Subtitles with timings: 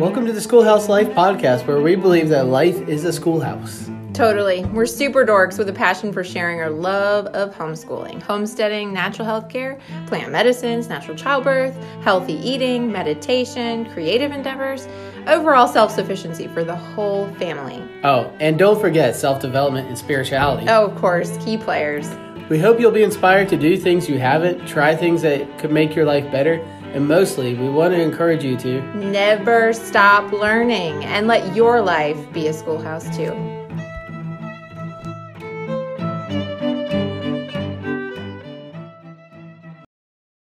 [0.00, 3.90] Welcome to the Schoolhouse Life podcast, where we believe that life is a schoolhouse.
[4.14, 4.64] Totally.
[4.64, 9.50] We're super dorks with a passion for sharing our love of homeschooling, homesteading, natural health
[9.50, 14.88] care, plant medicines, natural childbirth, healthy eating, meditation, creative endeavors,
[15.26, 17.86] overall self sufficiency for the whole family.
[18.02, 20.66] Oh, and don't forget self development and spirituality.
[20.70, 22.08] Oh, of course, key players.
[22.48, 25.94] We hope you'll be inspired to do things you haven't, try things that could make
[25.94, 31.28] your life better, and mostly, we want to encourage you to never stop learning and
[31.28, 33.32] let your life be a schoolhouse too.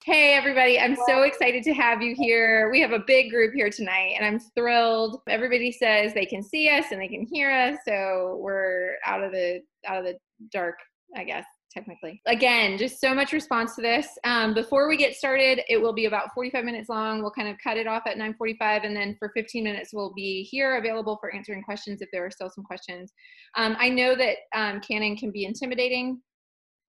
[0.05, 0.81] Hey, everybody.
[0.81, 2.71] I'm so excited to have you here.
[2.71, 5.21] We have a big group here tonight, and I'm thrilled.
[5.29, 9.33] Everybody says they can see us and they can hear us, so we're out of
[9.33, 10.17] the out of the
[10.51, 10.79] dark,
[11.15, 12.21] I guess technically.
[12.27, 14.07] Again, just so much response to this.
[14.25, 17.21] Um, before we get started, it will be about 45 minutes long.
[17.21, 20.43] We'll kind of cut it off at 9:45, and then for 15 minutes, we'll be
[20.51, 23.13] here available for answering questions if there are still some questions.
[23.57, 26.21] Um, I know that um, canning can be intimidating.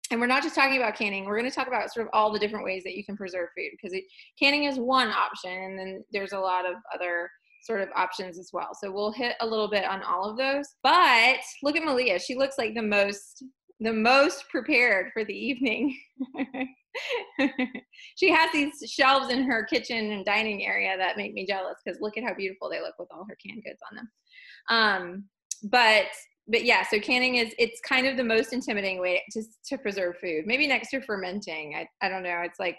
[0.10, 1.24] And we're not just talking about canning.
[1.24, 3.48] We're going to talk about sort of all the different ways that you can preserve
[3.58, 3.98] food because
[4.38, 7.30] canning is one option, and then there's a lot of other
[7.64, 8.70] sort of options as well.
[8.74, 10.66] So we'll hit a little bit on all of those.
[10.84, 12.20] But look at Malia.
[12.20, 13.44] She looks like the most
[13.82, 15.98] the most prepared for the evening.
[18.16, 22.00] she has these shelves in her kitchen and dining area that make me jealous because
[22.00, 24.10] look at how beautiful they look with all her canned goods on them.
[24.70, 25.24] Um,
[25.64, 26.06] but
[26.48, 30.18] but yeah, so canning is it's kind of the most intimidating way to to preserve
[30.20, 30.46] food.
[30.46, 31.76] Maybe next to fermenting.
[31.76, 32.42] I I don't know.
[32.44, 32.78] It's like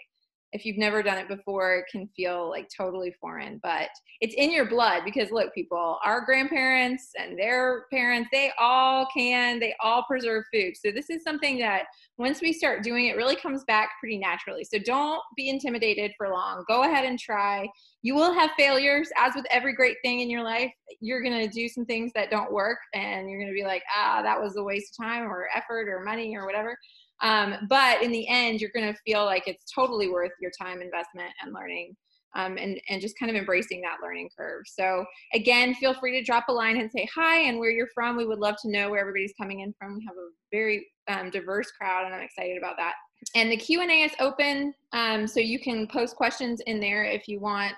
[0.53, 3.89] if you've never done it before, it can feel like totally foreign, but
[4.21, 9.59] it's in your blood because look, people, our grandparents and their parents, they all can,
[9.59, 10.73] they all preserve food.
[10.77, 11.85] So this is something that
[12.17, 14.63] once we start doing it really comes back pretty naturally.
[14.63, 16.63] So don't be intimidated for long.
[16.67, 17.67] Go ahead and try.
[18.03, 20.71] You will have failures as with every great thing in your life.
[20.99, 23.83] You're going to do some things that don't work and you're going to be like,
[23.95, 26.77] "Ah, that was a waste of time or effort or money or whatever."
[27.23, 30.81] Um, but in the end, you're going to feel like it's totally worth your time
[30.81, 31.95] investment and learning
[32.35, 34.63] um, and, and just kind of embracing that learning curve.
[34.65, 38.17] So again, feel free to drop a line and say hi and where you're from.
[38.17, 39.95] We would love to know where everybody's coming in from.
[39.95, 42.93] We have a very um, diverse crowd and I'm excited about that.
[43.35, 47.39] And the Q&A is open, um, so you can post questions in there if you
[47.39, 47.75] want.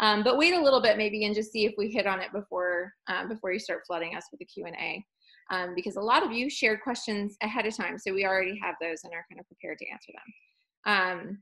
[0.00, 2.32] Um, but wait a little bit maybe and just see if we hit on it
[2.32, 5.04] before um, before you start flooding us with the Q&A
[5.50, 7.98] um, because a lot of you shared questions ahead of time.
[7.98, 10.92] So we already have those and are kind of prepared to answer them.
[10.94, 11.38] Um,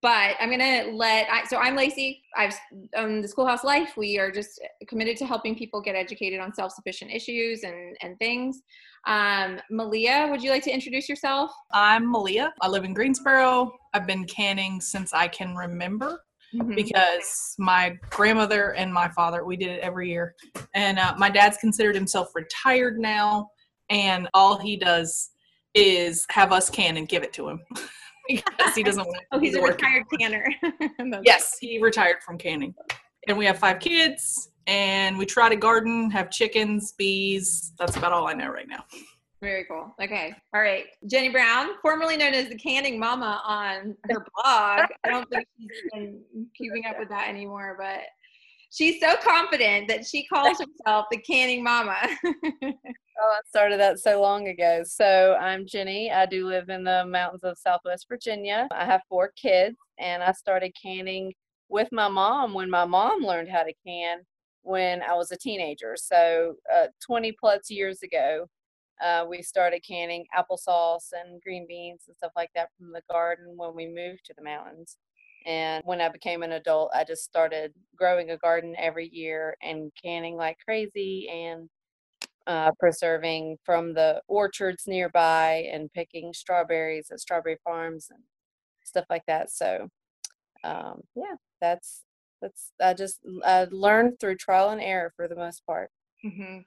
[0.00, 2.22] but I'm gonna let, I, so I'm Lacey.
[2.36, 2.54] I've
[2.94, 3.96] owned the Schoolhouse Life.
[3.96, 8.62] We are just committed to helping people get educated on self-sufficient issues and, and things.
[9.06, 11.50] Um, Malia, would you like to introduce yourself?
[11.72, 12.52] I'm Malia.
[12.60, 13.72] I live in Greensboro.
[13.92, 16.20] I've been canning since I can remember
[16.54, 16.74] mm-hmm.
[16.74, 20.34] because my grandmother and my father we did it every year.
[20.74, 23.48] And uh, my dad's considered himself retired now
[23.90, 25.30] and all he does
[25.74, 27.60] is have us can and give it to him.
[28.28, 30.46] Because he doesn't want to oh he's a retired canner
[31.24, 32.72] yes he retired from canning.
[33.26, 37.72] And we have five kids and we try to garden have chickens bees.
[37.80, 38.84] That's about all i know right now
[39.42, 39.94] very cool.
[40.00, 40.32] Okay.
[40.54, 40.84] All right.
[41.06, 44.88] Jenny Brown, formerly known as the Canning Mama on her blog.
[45.04, 46.20] I don't think she's been
[46.56, 48.02] keeping up with that anymore, but
[48.70, 51.96] she's so confident that she calls herself the Canning Mama.
[52.24, 52.72] oh,
[53.20, 54.82] I started that so long ago.
[54.86, 56.12] So I'm Jenny.
[56.12, 58.68] I do live in the mountains of Southwest Virginia.
[58.70, 61.32] I have four kids, and I started canning
[61.68, 64.18] with my mom when my mom learned how to can
[64.62, 65.96] when I was a teenager.
[65.96, 68.46] So uh, 20 plus years ago
[69.00, 73.54] uh, we started canning applesauce and green beans and stuff like that from the garden
[73.56, 74.96] when we moved to the mountains.
[75.46, 79.90] And when I became an adult, I just started growing a garden every year and
[80.00, 81.68] canning like crazy and
[82.46, 88.20] uh, preserving from the orchards nearby and picking strawberries at strawberry farms and
[88.84, 89.50] stuff like that.
[89.50, 89.88] So,
[90.64, 92.02] um, yeah, that's
[92.40, 95.90] that's I just I learned through trial and error for the most part.
[96.24, 96.58] Mm-hmm.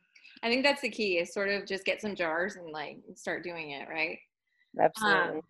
[0.44, 3.44] I think that's the key is sort of just get some jars and like start
[3.44, 4.18] doing it, right?
[4.80, 5.38] Absolutely.
[5.38, 5.42] Um,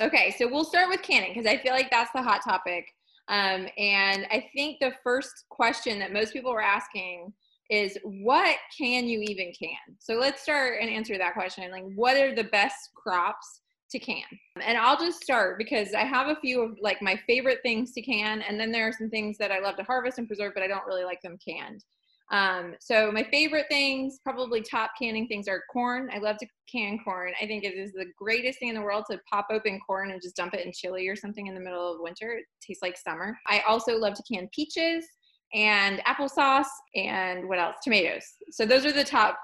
[0.00, 2.86] okay, so we'll start with canning because I feel like that's the hot topic.
[3.28, 7.32] Um, and I think the first question that most people were asking
[7.70, 9.96] is what can you even can?
[10.00, 11.64] So let's start and answer that question.
[11.64, 13.60] And like, what are the best crops
[13.92, 14.24] to can?
[14.60, 18.02] And I'll just start because I have a few of like my favorite things to
[18.02, 20.64] can, and then there are some things that I love to harvest and preserve, but
[20.64, 21.84] I don't really like them canned.
[22.30, 26.08] Um, so my favorite things, probably top canning things are corn.
[26.12, 27.32] I love to can corn.
[27.40, 30.22] I think it is the greatest thing in the world to pop open corn and
[30.22, 32.32] just dump it in chili or something in the middle of winter.
[32.32, 33.36] It tastes like summer.
[33.48, 35.04] I also love to can peaches
[35.52, 37.76] and applesauce, and what else?
[37.82, 38.24] Tomatoes.
[38.52, 39.36] So those are the top.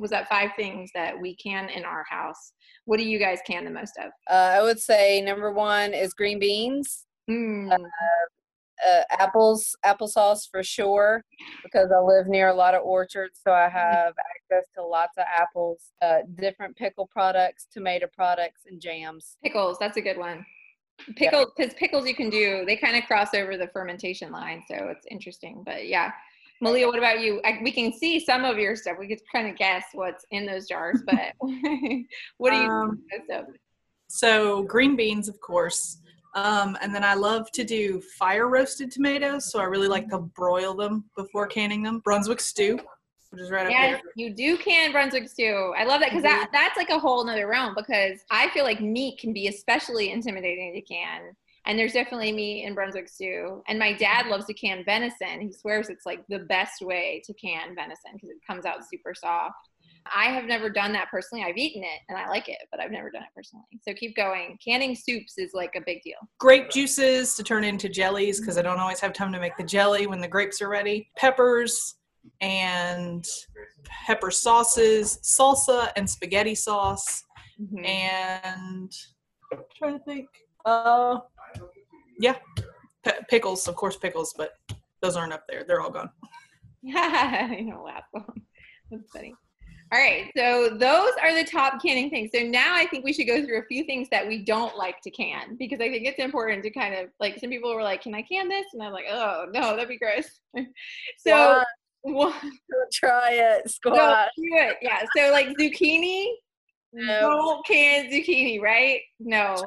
[0.00, 2.52] Was that five things that we can in our house?
[2.86, 4.10] What do you guys can the most of?
[4.28, 7.06] Uh, I would say number one is green beans.
[7.30, 7.72] Mm.
[7.72, 7.76] uh,
[9.10, 11.24] apples, applesauce for sure,
[11.62, 15.24] because I live near a lot of orchards, so I have access to lots of
[15.34, 19.36] apples, uh, different pickle products, tomato products, and jams.
[19.42, 20.44] Pickles, that's a good one.
[21.16, 24.74] Pickles, because pickles you can do, they kind of cross over the fermentation line, so
[24.88, 25.62] it's interesting.
[25.64, 26.12] But yeah,
[26.60, 27.40] Malia, what about you?
[27.44, 28.96] I, we can see some of your stuff.
[28.98, 31.32] We could kind of guess what's in those jars, but
[32.36, 33.46] what do you Um, think?
[34.08, 35.98] So green beans, of course.
[36.34, 39.50] Um, and then I love to do fire roasted tomatoes.
[39.50, 41.98] So I really like to broil them before canning them.
[42.00, 42.78] Brunswick stew,
[43.30, 44.12] which is right up Yes, there.
[44.16, 45.74] you do can Brunswick stew.
[45.76, 48.80] I love that because that, that's like a whole nother realm because I feel like
[48.80, 51.34] meat can be especially intimidating to can.
[51.64, 53.62] And there's definitely meat in Brunswick stew.
[53.68, 55.40] And my dad loves to can venison.
[55.40, 59.14] He swears it's like the best way to can venison because it comes out super
[59.14, 59.54] soft.
[60.14, 61.44] I have never done that personally.
[61.44, 63.64] I've eaten it and I like it, but I've never done it personally.
[63.82, 64.58] So keep going.
[64.64, 66.16] Canning soups is like a big deal.
[66.38, 69.64] Grape juices to turn into jellies because I don't always have time to make the
[69.64, 71.08] jelly when the grapes are ready.
[71.16, 71.96] Peppers
[72.40, 73.24] and
[74.06, 77.22] pepper sauces, salsa and spaghetti sauce.
[77.60, 77.86] Mhm.
[77.86, 78.92] and
[79.52, 80.26] I'm trying to think.
[80.64, 81.18] Uh,
[82.18, 82.36] yeah,
[83.04, 84.52] P- pickles, of course, pickles, but
[85.00, 85.64] those aren't up there.
[85.64, 86.10] They're all gone.
[86.94, 88.04] I know, laugh.
[88.90, 89.34] That's funny.
[89.92, 92.30] All right, so those are the top canning things.
[92.34, 95.02] So now I think we should go through a few things that we don't like
[95.02, 98.00] to can because I think it's important to kind of like some people were like,
[98.00, 100.40] "Can I can this?" And I'm like, "Oh no, that'd be gross."
[101.18, 101.62] so,
[102.00, 102.32] one,
[102.90, 104.30] try it, squash.
[104.34, 104.76] do it.
[104.80, 105.02] Yeah.
[105.14, 106.24] So like zucchini,
[106.94, 109.00] No, don't can zucchini, right?
[109.20, 109.62] No.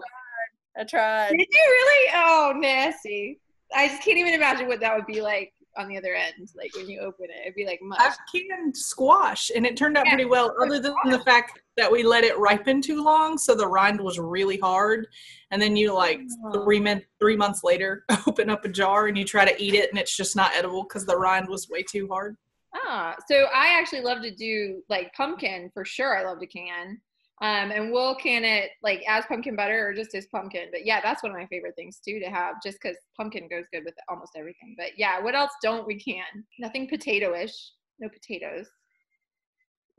[0.75, 1.30] I tried.
[1.30, 2.12] Did you really?
[2.16, 3.39] Oh, nasty.
[3.75, 6.50] I just can't even imagine what that would be like on the other end.
[6.56, 8.00] Like when you open it, it'd be like mush.
[8.00, 10.12] I've canned squash, and it turned out Yeah.
[10.13, 13.68] pretty well, other than the fact that we let it ripen too long, so the
[13.68, 15.07] rind was really hard.
[15.51, 16.22] And then you like
[16.54, 19.89] three min- three months later open up a jar and you try to eat it,
[19.89, 22.38] and it's just not edible because the rind was way too hard.
[22.75, 26.18] Ah, so I actually love to do like pumpkin for sure.
[26.18, 27.00] I love to can.
[27.41, 30.69] Um, and we'll can it like as pumpkin butter or just as pumpkin.
[30.71, 33.65] But yeah, that's one of my favorite things too to have just because pumpkin goes
[33.73, 34.73] good with almost everything.
[34.77, 36.23] But yeah, what else don't we can?
[36.59, 37.53] Nothing potato-ish.
[37.99, 38.67] No potatoes.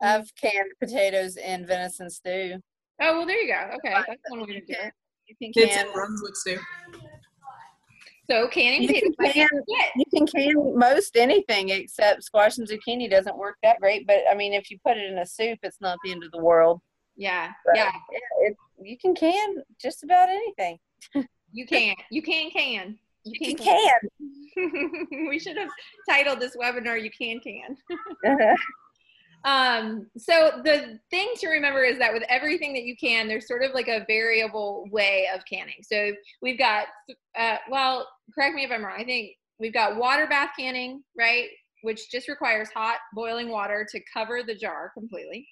[0.03, 2.55] I've canned potatoes in venison stew.
[3.03, 3.75] Oh well, there you go.
[3.77, 4.93] Okay, that's one way to do it.
[5.27, 5.87] You can It's can.
[5.87, 6.59] in Brunswick stew.
[8.31, 9.15] So canning You potatoes.
[9.19, 9.91] can can- forget.
[9.97, 14.07] You can can most anything except squash and zucchini doesn't work that great.
[14.07, 16.31] But I mean, if you put it in a soup, it's not the end of
[16.33, 16.81] the world.
[17.17, 17.91] Yeah, But, yeah.
[18.41, 20.79] it, you can can just about anything.
[21.53, 21.95] You can.
[22.11, 22.99] You can can.
[23.25, 23.99] You You can
[24.59, 25.27] can.
[25.29, 25.71] we should have
[26.09, 27.77] titled this webinar "You Can Can."
[28.25, 28.57] can.
[29.45, 33.63] Um, so the thing to remember is that with everything that you can, there's sort
[33.63, 35.77] of like a variable way of canning.
[35.83, 36.11] So
[36.43, 36.87] we've got,
[37.39, 38.97] uh, well, correct me if I'm wrong.
[38.99, 41.47] I think we've got water bath canning, right?
[41.83, 45.47] Which just requires hot boiling water to cover the jar completely.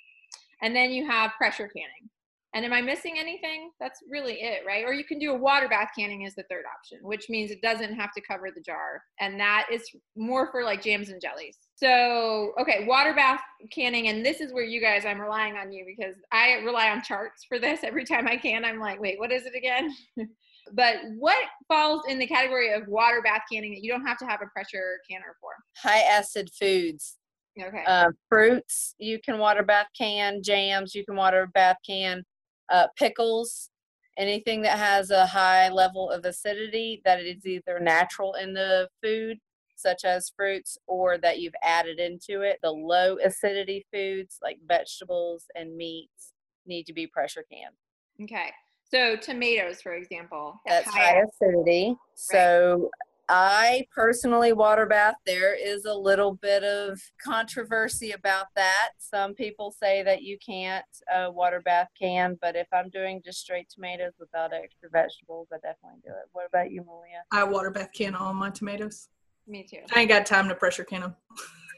[0.64, 2.08] And then you have pressure canning.
[2.54, 3.70] And am I missing anything?
[3.80, 4.82] That's really it, right?
[4.84, 7.60] Or you can do a water bath canning as the third option, which means it
[7.60, 9.02] doesn't have to cover the jar.
[9.20, 9.82] And that is
[10.16, 11.58] more for like jams and jellies.
[11.74, 14.08] So, okay, water bath canning.
[14.08, 17.44] And this is where you guys, I'm relying on you because I rely on charts
[17.46, 17.80] for this.
[17.82, 19.94] Every time I can, I'm like, wait, what is it again?
[20.72, 24.26] but what falls in the category of water bath canning that you don't have to
[24.26, 25.50] have a pressure canner for?
[25.76, 27.18] High acid foods.
[27.60, 27.84] Okay.
[27.86, 30.42] Uh, fruits you can water bath can.
[30.42, 32.24] Jams you can water bath can.
[32.70, 33.70] Uh, pickles.
[34.16, 39.38] Anything that has a high level of acidity that is either natural in the food,
[39.74, 42.60] such as fruits, or that you've added into it.
[42.62, 46.32] The low acidity foods like vegetables and meats
[46.64, 47.74] need to be pressure canned.
[48.22, 48.50] okay.
[48.90, 50.60] So tomatoes, for example.
[50.66, 51.96] That's high high acidity.
[52.14, 52.90] So
[53.28, 55.14] I personally water bath.
[55.24, 58.90] There is a little bit of controversy about that.
[58.98, 63.40] Some people say that you can't uh, water bath can, but if I'm doing just
[63.40, 66.28] straight tomatoes without extra vegetables, I definitely do it.
[66.32, 67.22] What about you, Malia?
[67.32, 69.08] I water bath can all my tomatoes.
[69.46, 69.80] Me too.
[69.94, 71.16] I ain't got time to pressure can them.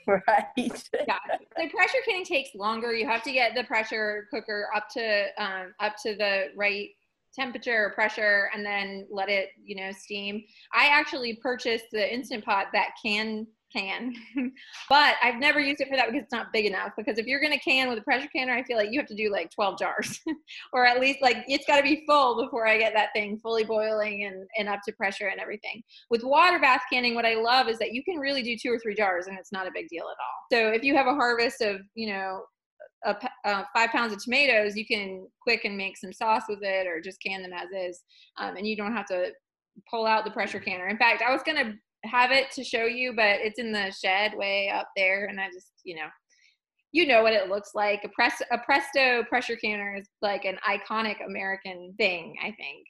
[0.09, 0.47] Right.
[0.57, 1.19] yeah.
[1.57, 2.95] The pressure canning takes longer.
[2.95, 6.91] You have to get the pressure cooker up to um, up to the right
[7.39, 10.43] temperature or pressure, and then let it, you know, steam.
[10.75, 14.15] I actually purchased the instant pot that can can.
[14.89, 16.93] but I've never used it for that because it's not big enough.
[16.97, 19.09] Because if you're going to can with a pressure canner, I feel like you have
[19.09, 20.21] to do like 12 jars
[20.73, 23.65] or at least like it's got to be full before I get that thing fully
[23.65, 25.83] boiling and, and up to pressure and everything.
[26.11, 28.79] With water bath canning, what I love is that you can really do two or
[28.79, 30.47] three jars and it's not a big deal at all.
[30.53, 32.45] So if you have a harvest of, you know,
[33.07, 36.87] a, uh, five pounds of tomatoes, you can quick and make some sauce with it
[36.87, 38.03] or just can them as is.
[38.39, 39.33] Um, and you don't have to
[39.91, 40.89] pull out the pressure canner.
[40.89, 44.33] In fact, I was to have it to show you, but it's in the shed
[44.37, 46.09] way up there, and I just, you know,
[46.93, 48.03] you know what it looks like.
[48.05, 52.87] A press a Presto pressure canner is like an iconic American thing, I think,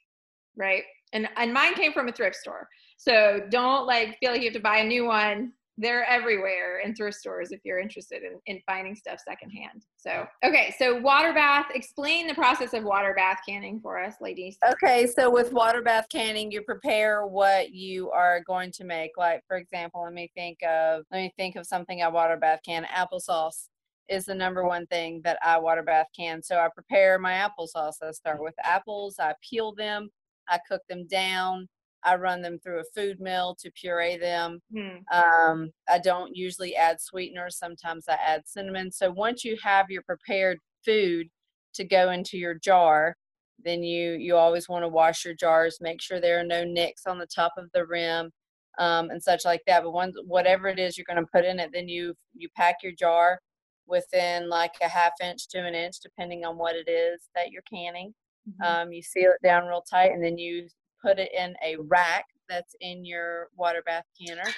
[0.55, 0.83] right?
[1.13, 4.53] And and mine came from a thrift store, so don't like feel like you have
[4.53, 8.61] to buy a new one they're everywhere in thrift stores if you're interested in, in
[8.65, 9.85] finding stuff secondhand.
[9.97, 14.57] So, okay, so water bath, explain the process of water bath canning for us, ladies.
[14.71, 19.11] Okay, so with water bath canning, you prepare what you are going to make.
[19.17, 22.61] Like, for example, let me think of let me think of something I water bath
[22.65, 22.85] can.
[22.85, 23.67] Applesauce
[24.09, 26.41] is the number one thing that I water bath can.
[26.41, 27.95] So I prepare my applesauce.
[28.01, 30.09] I start with apples, I peel them,
[30.47, 31.67] I cook them down.
[32.07, 34.61] I run them through a food mill to puree them.
[34.73, 34.97] Hmm.
[35.11, 37.57] Um, I don't usually add sweeteners.
[37.57, 38.91] Sometimes I add cinnamon.
[38.91, 41.27] So once you have your prepared food
[41.73, 43.15] to go into your jar,
[43.63, 45.79] then you you always want to wash your jars.
[45.81, 48.31] Make sure there are no nicks on the top of the rim
[48.79, 49.83] um, and such like that.
[49.83, 52.77] But once whatever it is you're going to put in it, then you you pack
[52.83, 53.39] your jar
[53.85, 57.63] within like a half inch to an inch, depending on what it is that you're
[57.63, 58.13] canning.
[58.47, 58.63] Mm-hmm.
[58.63, 60.67] Um, you seal it down real tight, and then you
[61.01, 64.49] put it in a rack that's in your water bath canner.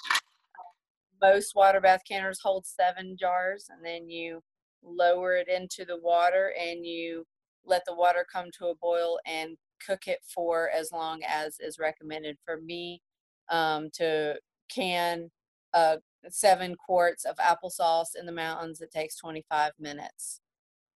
[1.22, 4.42] Most water bath canners hold seven jars, and then you
[4.82, 7.26] lower it into the water and you
[7.66, 11.78] let the water come to a boil and cook it for as long as is
[11.80, 12.38] recommended.
[12.46, 13.02] For me,
[13.50, 14.36] um, to
[14.74, 15.30] can
[15.74, 15.98] uh,
[16.30, 20.42] seven quarts of applesauce in the mountains, it takes 25 minutes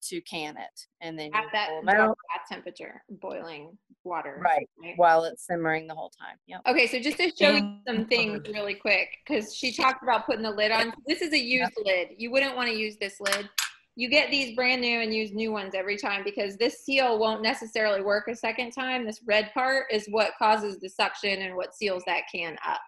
[0.10, 2.15] to can it, and then at that bath
[2.50, 4.39] temperature, boiling water.
[4.43, 6.38] Right, right, while it's simmering the whole time.
[6.48, 6.62] Yep.
[6.67, 10.43] Okay, so just to show you some things really quick, because she talked about putting
[10.43, 10.93] the lid on.
[11.07, 11.86] This is a used yep.
[11.86, 12.07] lid.
[12.17, 13.50] You wouldn't want to use this lid.
[13.95, 17.43] You get these brand new and use new ones every time because this seal won't
[17.43, 19.05] necessarily work a second time.
[19.05, 22.81] This red part is what causes the suction and what seals that can up.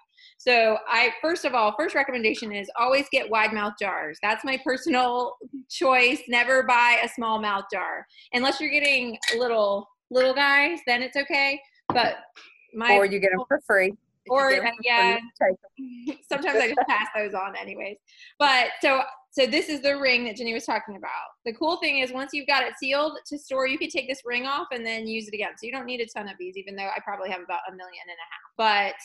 [0.46, 4.20] So I first of all, first recommendation is always get wide mouth jars.
[4.22, 5.38] That's my personal
[5.70, 6.22] choice.
[6.28, 10.80] Never buy a small mouth jar unless you're getting little little guys.
[10.86, 11.60] Then it's okay.
[11.90, 12.18] But
[12.76, 13.94] my or you get them for free.
[14.30, 14.52] Or
[14.84, 15.18] yeah,
[16.28, 17.98] sometimes I just pass those on anyways.
[18.38, 21.12] But so so this is the ring that Jenny was talking about.
[21.46, 24.22] The cool thing is once you've got it sealed to store, you can take this
[24.24, 25.50] ring off and then use it again.
[25.58, 27.72] So you don't need a ton of these, even though I probably have about a
[27.72, 28.94] million and a half.
[28.94, 28.96] But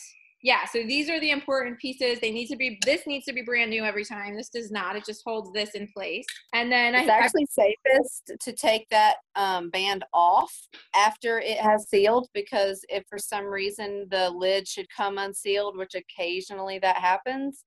[0.43, 2.19] yeah, so these are the important pieces.
[2.19, 4.35] They need to be, this needs to be brand new every time.
[4.35, 4.95] This does not.
[4.95, 6.25] It just holds this in place.
[6.53, 10.51] And then it's I, actually I, safest to take that um, band off
[10.95, 15.93] after it has sealed because if for some reason the lid should come unsealed, which
[15.93, 17.63] occasionally that happens,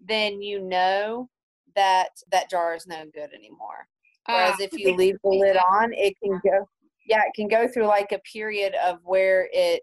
[0.00, 1.28] then you know
[1.74, 3.86] that that jar is no good anymore.
[4.26, 6.68] Whereas uh, if you leave the lid on, it can go,
[7.08, 9.82] yeah, it can go through like a period of where it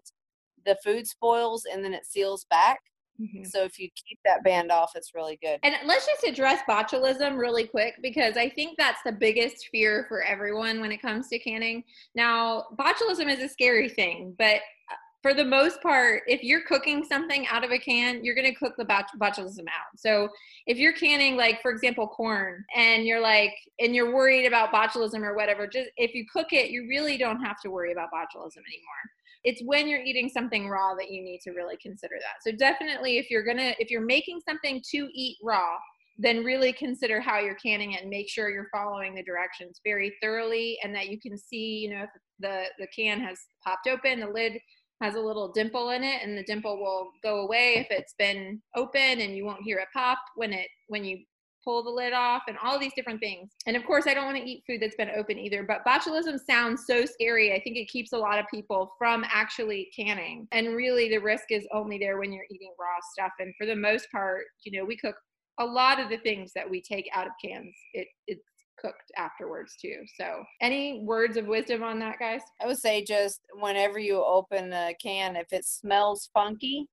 [0.64, 2.80] the food spoils and then it seals back.
[3.20, 3.44] Mm-hmm.
[3.44, 5.58] So if you keep that band off, it's really good.
[5.62, 10.22] And let's just address botulism really quick because I think that's the biggest fear for
[10.22, 11.84] everyone when it comes to canning.
[12.14, 17.04] Now, botulism is a scary thing, but uh, for the most part, if you're cooking
[17.04, 19.98] something out of a can, you're going to cook the bot- botulism out.
[19.98, 20.30] So
[20.66, 25.20] if you're canning, like for example, corn, and you're like, and you're worried about botulism
[25.20, 28.64] or whatever, just if you cook it, you really don't have to worry about botulism
[28.66, 29.10] anymore
[29.44, 32.48] it's when you're eating something raw that you need to really consider that.
[32.48, 35.76] So definitely if you're gonna if you're making something to eat raw,
[36.18, 40.14] then really consider how you're canning it and make sure you're following the directions very
[40.22, 44.20] thoroughly and that you can see, you know, if the the can has popped open,
[44.20, 44.58] the lid
[45.00, 48.60] has a little dimple in it and the dimple will go away if it's been
[48.76, 51.18] open and you won't hear it pop when it when you
[51.64, 53.50] pull the lid off and all these different things.
[53.66, 56.38] And of course, I don't want to eat food that's been open either, but botulism
[56.38, 57.52] sounds so scary.
[57.52, 60.48] I think it keeps a lot of people from actually canning.
[60.52, 63.32] And really, the risk is only there when you're eating raw stuff.
[63.38, 65.16] And for the most part, you know, we cook
[65.58, 67.74] a lot of the things that we take out of cans.
[67.92, 68.42] It, it's
[68.80, 69.96] cooked afterwards too.
[70.16, 72.40] So, any words of wisdom on that, guys?
[72.62, 76.86] I would say just whenever you open a can, if it smells funky,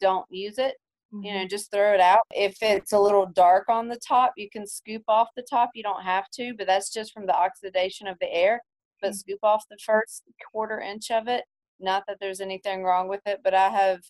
[0.00, 0.76] don't use it.
[1.10, 1.48] You know, mm-hmm.
[1.48, 2.20] just throw it out.
[2.32, 5.70] If it's a little dark on the top, you can scoop off the top.
[5.74, 8.60] You don't have to, but that's just from the oxidation of the air.
[9.00, 9.16] But mm-hmm.
[9.16, 11.44] scoop off the first quarter inch of it.
[11.80, 14.00] Not that there's anything wrong with it, but I have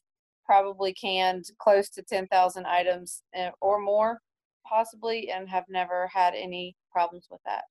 [0.45, 4.19] probably canned close to 10,000 items eh, or more,
[4.67, 7.65] possibly, and have never had any problems with that.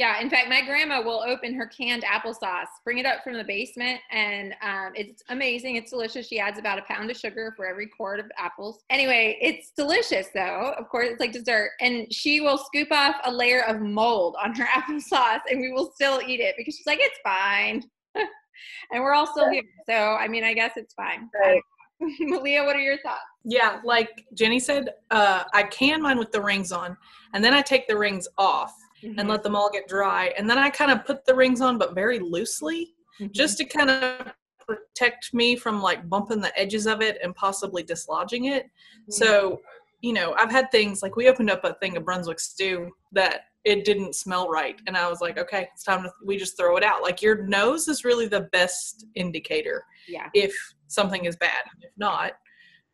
[0.00, 3.44] Yeah, in fact, my grandma will open her canned applesauce, bring it up from the
[3.44, 5.76] basement, and um, it's amazing.
[5.76, 6.26] It's delicious.
[6.26, 8.82] She adds about a pound of sugar for every quart of apples.
[8.88, 10.72] Anyway, it's delicious though.
[10.78, 11.72] Of course, it's like dessert.
[11.82, 15.92] And she will scoop off a layer of mold on her applesauce, and we will
[15.94, 17.82] still eat it because she's like, it's fine.
[18.14, 19.64] and we're all still here.
[19.86, 21.28] So, I mean, I guess it's fine.
[21.38, 21.60] Right.
[22.20, 23.20] Malia, what are your thoughts?
[23.44, 26.96] Yeah, like Jenny said, uh, I can mine with the rings on,
[27.34, 29.18] and then I take the rings off Mm-hmm.
[29.18, 31.78] and let them all get dry, and then I kind of put the rings on,
[31.78, 33.32] but very loosely, Mhm.
[33.32, 34.32] just to kind of
[34.66, 38.64] protect me from like bumping the edges of it and possibly dislodging it.
[38.64, 39.12] Mm-hmm.
[39.12, 39.60] So,
[40.00, 43.44] you know, I've had things like we opened up a thing of Brunswick stew that
[43.64, 46.76] it didn't smell right, and I was like, okay, it's time to we just throw
[46.76, 47.02] it out.
[47.02, 50.54] Like your nose is really the best indicator yeah, if
[50.88, 51.64] something is bad.
[51.82, 52.32] If not,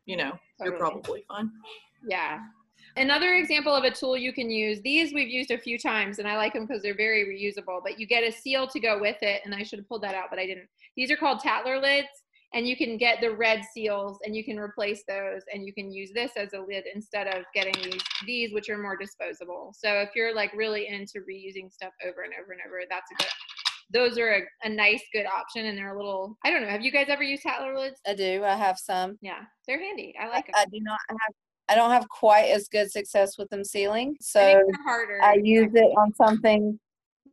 [0.06, 1.50] you know, you're probably fine.
[2.08, 2.38] yeah.
[2.96, 6.26] Another example of a tool you can use, these we've used a few times and
[6.26, 9.18] I like them because they're very reusable, but you get a seal to go with
[9.20, 9.42] it.
[9.44, 10.68] And I should have pulled that out, but I didn't.
[10.96, 12.08] These are called Tattler lids
[12.54, 15.92] and you can get the red seals and you can replace those and you can
[15.92, 19.74] use this as a lid instead of getting these, these which are more disposable.
[19.76, 23.14] So if you're like really into reusing stuff over and over and over, that's a
[23.16, 23.28] good,
[23.92, 25.66] those are a, a nice, good option.
[25.66, 26.68] And they're a little, I don't know.
[26.68, 28.00] Have you guys ever used Tattler lids?
[28.06, 28.42] I do.
[28.42, 29.18] I have some.
[29.20, 30.14] Yeah, they're handy.
[30.18, 30.54] I like them.
[30.56, 31.34] I do not have.
[31.68, 35.22] I don't have quite as good success with them sealing, so think they're harder.
[35.22, 36.78] I use it on something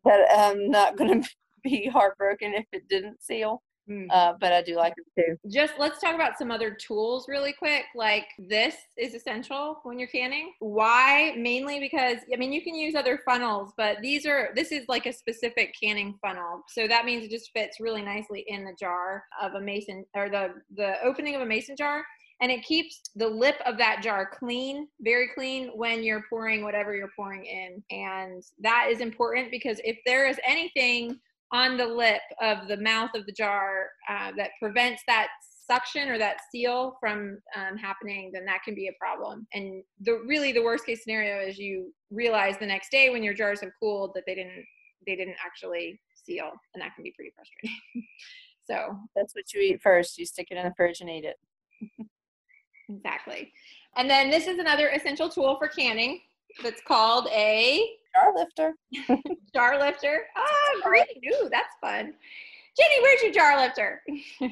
[0.06, 1.30] that I'm not going to
[1.64, 3.62] be heartbroken if it didn't seal.
[3.90, 4.08] Mm.
[4.10, 5.50] Uh, but I do like them too.
[5.50, 7.84] just let's talk about some other tools really quick.
[7.96, 10.54] Like this is essential when you're canning.
[10.60, 11.36] Why?
[11.38, 15.06] Mainly because I mean you can use other funnels, but these are this is like
[15.06, 16.62] a specific canning funnel.
[16.70, 20.30] So that means it just fits really nicely in the jar of a mason or
[20.30, 22.06] the the opening of a mason jar.
[22.44, 26.94] And it keeps the lip of that jar clean, very clean when you're pouring whatever
[26.94, 27.82] you're pouring in.
[27.90, 31.22] And that is important because if there is anything
[31.54, 35.30] on the lip of the mouth of the jar uh, that prevents that
[35.66, 39.48] suction or that seal from um, happening, then that can be a problem.
[39.54, 43.34] And the really the worst case scenario is you realize the next day when your
[43.34, 44.66] jars have cooled that they didn't
[45.08, 47.78] they didn't actually seal, and that can be pretty frustrating.
[48.70, 50.18] so That's what you eat first.
[50.18, 51.38] You stick it in the fridge and eat it.
[52.90, 53.52] exactly.
[53.96, 56.22] And then this is another essential tool for canning
[56.62, 58.74] that's called a Jar lifter.
[59.54, 60.28] jar lifter.
[60.36, 61.08] Ah, great.
[61.34, 62.14] Ooh, that's fun.
[62.80, 64.02] Jenny, where's your jar lifter?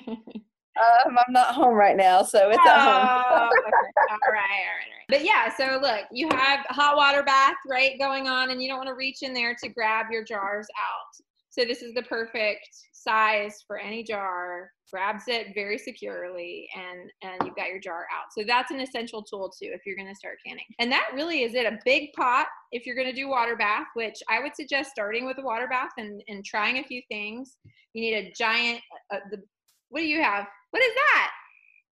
[0.80, 3.28] Um, I'm not home right now, so it's at home.
[3.30, 3.72] Oh, okay.
[4.10, 5.10] All right, all right, all right.
[5.10, 8.70] But yeah, so look, you have a hot water bath, right, going on, and you
[8.70, 11.26] don't want to reach in there to grab your jars out.
[11.50, 12.70] So this is the perfect
[13.04, 14.72] size for any jar.
[14.92, 18.34] Grabs it very securely, and and you've got your jar out.
[18.38, 20.66] So that's an essential tool too if you're going to start canning.
[20.80, 21.66] And that really is it.
[21.66, 25.26] A big pot if you're going to do water bath, which I would suggest starting
[25.26, 27.58] with a water bath and and trying a few things.
[27.94, 28.82] You need a giant.
[29.14, 29.42] Uh, the
[29.90, 30.46] what do you have?
[30.72, 31.32] What is that?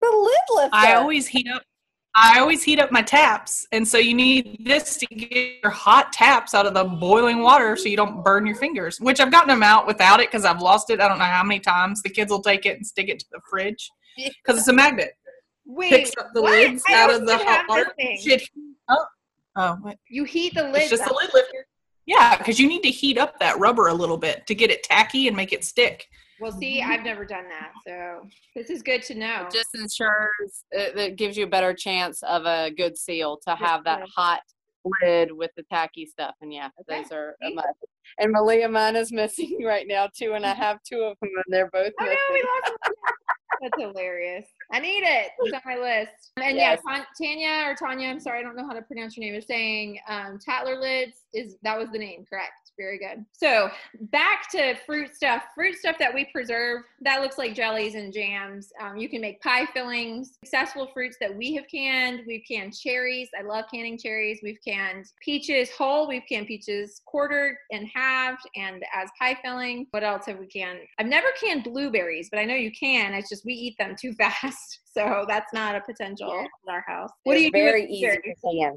[0.01, 0.75] The lid lifter.
[0.75, 1.63] I always heat up.
[2.15, 6.11] I always heat up my taps, and so you need this to get your hot
[6.11, 8.99] taps out of the boiling water, so you don't burn your fingers.
[8.99, 10.99] Which I've gotten them out without it because I've lost it.
[10.99, 12.01] I don't know how many times.
[12.01, 15.11] The kids will take it and stick it to the fridge because it's a magnet.
[15.65, 16.51] Wait, Picks up the what?
[16.51, 17.93] lids I out of the hot water.
[18.19, 18.49] Shit.
[18.89, 19.05] Oh,
[19.55, 19.97] oh, wait.
[20.09, 20.81] You heat the lid.
[20.81, 21.67] it's just a lid lifter.
[22.07, 24.81] Yeah, because you need to heat up that rubber a little bit to get it
[24.81, 26.07] tacky and make it stick.
[26.39, 29.47] Well, see, I've never done that, so this is good to know.
[29.47, 33.55] It just ensures it, it gives you a better chance of a good seal to
[33.55, 34.09] have that good.
[34.15, 34.41] hot
[35.03, 36.35] lid with the tacky stuff.
[36.41, 37.01] And yeah, Okay.
[37.01, 37.53] those are a See?
[37.55, 37.67] must.
[38.19, 41.45] And Malia, mine is missing right now too, and I have two of them, and
[41.53, 42.19] they're both oh no, missing.
[42.33, 42.77] we lost.
[42.81, 42.93] one.
[43.61, 44.45] That's hilarious.
[44.71, 45.31] I need it.
[45.41, 46.31] It's on my list.
[46.37, 46.79] And Yes.
[46.87, 49.35] yeah, Tanya or Tanya, I'm sorry, I don't know how to pronounce your name.
[49.35, 52.68] Is saying um, Tattler lids is that was the name, correct?
[52.79, 53.25] Very good.
[53.33, 53.69] So
[54.09, 55.43] back to fruit stuff.
[55.53, 58.71] Fruit stuff that we preserve that looks like jellies and jams.
[58.81, 60.37] Um, you can make pie fillings.
[60.45, 62.21] Successful fruits that we have canned.
[62.25, 63.27] We've canned cherries.
[63.37, 64.39] I love canning cherries.
[64.41, 66.07] We've canned peaches whole.
[66.07, 69.87] We've canned peaches quartered and halved and as pie filling.
[69.91, 70.79] What else have we canned?
[70.99, 73.13] I've never canned blueberries, but I know you can.
[73.13, 74.79] It's just we eat them too fast.
[74.85, 76.43] So that's not a potential Yeah.
[76.67, 77.09] in our house.
[77.23, 77.57] What do They're you do?
[77.59, 78.17] very easy.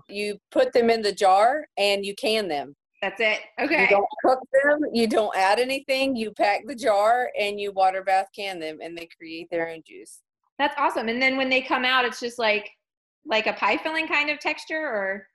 [0.08, 2.74] You put them in the jar and you can them.
[3.02, 3.40] That's it.
[3.60, 3.82] Okay.
[3.82, 4.80] You don't cook them.
[4.92, 6.14] You don't add anything.
[6.14, 9.82] You pack the jar and you water bath can them, and they create their own
[9.84, 10.20] juice.
[10.58, 11.08] That's awesome.
[11.08, 12.70] And then when they come out, it's just like
[13.26, 15.26] like a pie filling kind of texture or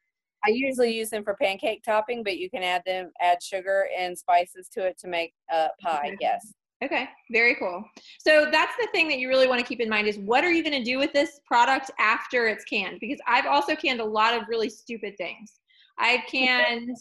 [0.45, 4.17] I usually use them for pancake topping, but you can add them, add sugar and
[4.17, 6.11] spices to it to make a pie.
[6.13, 6.17] Okay.
[6.21, 6.53] Yes.
[6.83, 7.83] Okay, very cool.
[8.19, 10.51] So that's the thing that you really want to keep in mind is what are
[10.51, 12.99] you going to do with this product after it's canned?
[12.99, 15.59] Because I've also canned a lot of really stupid things.
[15.97, 16.95] I've canned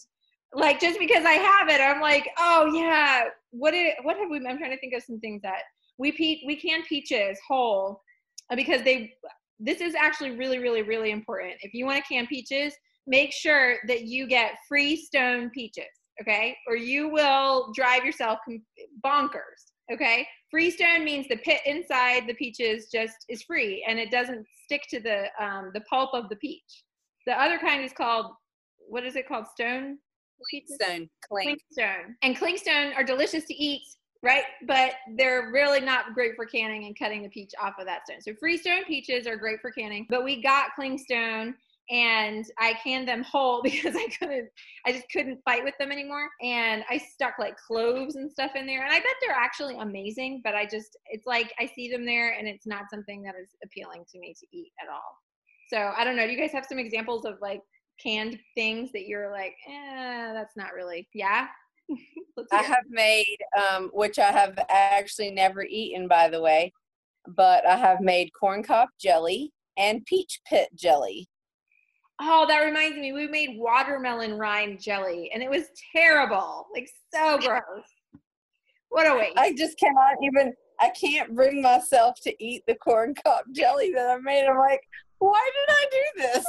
[0.53, 4.39] like just because I have it, I'm like, oh yeah, what it, what have we?
[4.39, 5.63] I'm trying to think of some things that
[5.99, 8.03] we pe- we can peaches whole
[8.55, 9.13] because they.
[9.59, 11.55] This is actually really, really, really important.
[11.63, 12.75] If you want to can peaches,
[13.07, 15.87] make sure that you get Freestone peaches
[16.21, 16.57] okay?
[16.67, 18.39] Or you will drive yourself
[19.05, 20.27] bonkers, okay?
[20.51, 25.01] Freestone means the pit inside the peaches just is free and it doesn't stick to
[25.01, 26.85] the um, the pulp of the peach.
[27.27, 28.27] The other kind is called
[28.89, 29.47] what is it called?
[29.49, 29.99] Stone.
[30.53, 31.09] Clingstone.
[31.29, 31.61] Clink.
[31.79, 32.15] Clingstone.
[32.23, 33.83] And clingstone are delicious to eat,
[34.23, 34.45] right?
[34.67, 38.21] But they're really not great for canning and cutting the peach off of that stone.
[38.21, 41.55] So freestone peaches are great for canning, but we got clingstone
[41.89, 44.49] and I canned them whole because I couldn't,
[44.85, 46.29] I just couldn't fight with them anymore.
[46.43, 48.85] And I stuck like cloves and stuff in there.
[48.85, 52.33] And I bet they're actually amazing, but I just, it's like I see them there
[52.33, 55.19] and it's not something that is appealing to me to eat at all.
[55.69, 56.27] So I don't know.
[56.27, 57.61] Do you guys have some examples of like
[58.03, 61.49] canned things that you're like, eh, that's not really, yeah?
[62.53, 66.73] I have made, um, which I have actually never eaten, by the way,
[67.29, 71.29] but I have made corn cob jelly and peach pit jelly.
[72.21, 73.13] Oh, that reminds me.
[73.13, 76.67] We made watermelon rind jelly and it was terrible.
[76.75, 77.63] Like so gross.
[78.89, 79.37] What a waste.
[79.37, 84.09] I just cannot even I can't bring myself to eat the corn cob jelly that
[84.11, 84.47] I made.
[84.47, 84.81] I'm like,
[85.19, 86.47] why did I do this?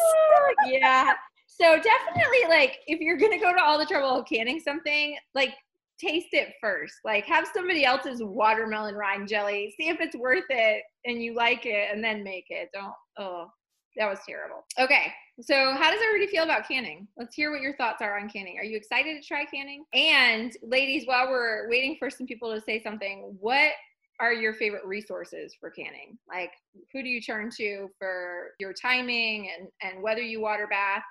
[0.81, 1.13] yeah.
[1.59, 5.53] So definitely like if you're gonna go to all the trouble of canning something, like
[5.99, 6.95] taste it first.
[7.03, 11.65] Like have somebody else's watermelon rind jelly, see if it's worth it and you like
[11.65, 12.69] it and then make it.
[12.73, 13.47] Don't oh
[13.97, 14.63] that was terrible.
[14.79, 17.07] Okay, so how does everybody feel about canning?
[17.17, 18.59] Let's hear what your thoughts are on canning.
[18.59, 19.85] Are you excited to try canning?
[19.93, 23.71] And ladies, while we're waiting for some people to say something, what
[24.19, 26.17] are your favorite resources for canning?
[26.29, 26.51] Like
[26.93, 31.03] who do you turn to for your timing and, and whether you water bath?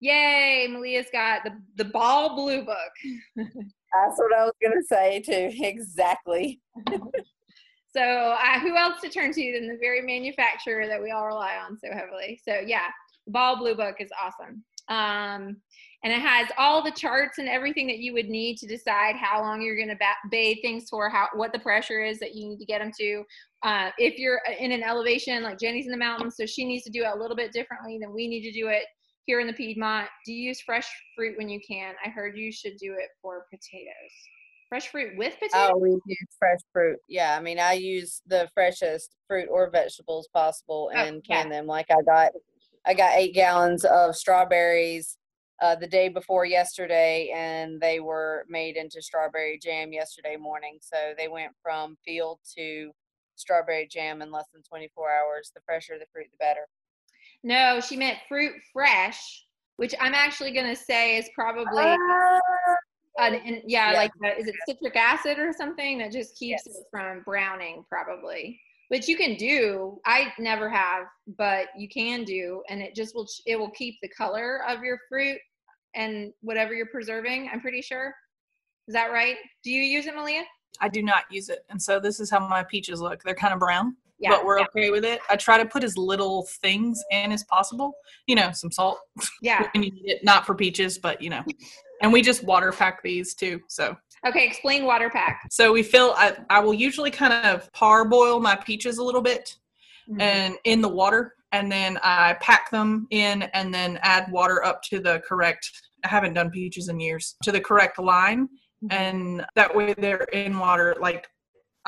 [0.00, 2.92] Yay, Malia's got the, the ball blue book.
[3.36, 5.50] That's what I was gonna say too.
[5.64, 6.60] Exactly.
[7.90, 11.56] So uh, who else to turn to than the very manufacturer that we all rely
[11.56, 12.38] on so heavily?
[12.46, 12.88] So yeah,
[13.26, 14.62] Ball Blue Book is awesome.
[14.88, 15.56] Um,
[16.04, 19.40] and it has all the charts and everything that you would need to decide how
[19.40, 22.48] long you're going to ba- bathe things for, how what the pressure is that you
[22.48, 23.24] need to get them to.
[23.64, 26.90] Uh, if you're in an elevation like Jenny's in the mountains, so she needs to
[26.90, 28.84] do it a little bit differently than we need to do it
[29.28, 30.08] here in the Piedmont.
[30.24, 31.94] Do you use fresh fruit when you can?
[32.04, 33.92] I heard you should do it for potatoes.
[34.70, 35.70] Fresh fruit with potatoes?
[35.74, 36.98] Oh, we use fresh fruit.
[37.08, 41.50] Yeah, I mean, I use the freshest fruit or vegetables possible oh, and oh, can
[41.50, 41.66] them.
[41.66, 42.32] Like I got,
[42.86, 45.18] I got eight gallons of strawberries
[45.60, 50.78] uh, the day before yesterday, and they were made into strawberry jam yesterday morning.
[50.80, 52.92] So they went from field to
[53.36, 55.52] strawberry jam in less than 24 hours.
[55.54, 56.66] The fresher the fruit, the better.
[57.44, 59.44] No, she meant fruit fresh,
[59.76, 61.84] which I'm actually going to say is probably.
[61.84, 62.40] Uh,
[63.18, 66.62] and, and yeah, yeah, like uh, is it citric acid or something that just keeps
[66.66, 66.76] yes.
[66.76, 68.60] it from browning, probably.
[68.88, 69.98] Which you can do.
[70.06, 71.04] I never have,
[71.36, 73.26] but you can do, and it just will.
[73.44, 75.38] It will keep the color of your fruit
[75.94, 77.50] and whatever you're preserving.
[77.52, 78.14] I'm pretty sure.
[78.86, 79.36] Is that right?
[79.62, 80.44] Do you use it, Malia?
[80.80, 83.22] I do not use it, and so this is how my peaches look.
[83.22, 83.96] They're kind of brown.
[84.20, 84.66] Yeah, but we're yeah.
[84.74, 85.20] okay with it.
[85.30, 87.94] I try to put as little things in as possible.
[88.26, 88.98] You know, some salt.
[89.42, 89.68] Yeah.
[89.74, 91.44] when you need it, not for peaches, but you know.
[92.02, 93.60] And we just water pack these too.
[93.68, 95.42] So Okay, explain water pack.
[95.50, 99.54] So we fill I, I will usually kind of parboil my peaches a little bit
[100.08, 100.20] mm-hmm.
[100.20, 104.82] and in the water and then I pack them in and then add water up
[104.84, 105.70] to the correct
[106.04, 108.48] I haven't done peaches in years to the correct line
[108.84, 108.88] mm-hmm.
[108.90, 111.28] and that way they're in water like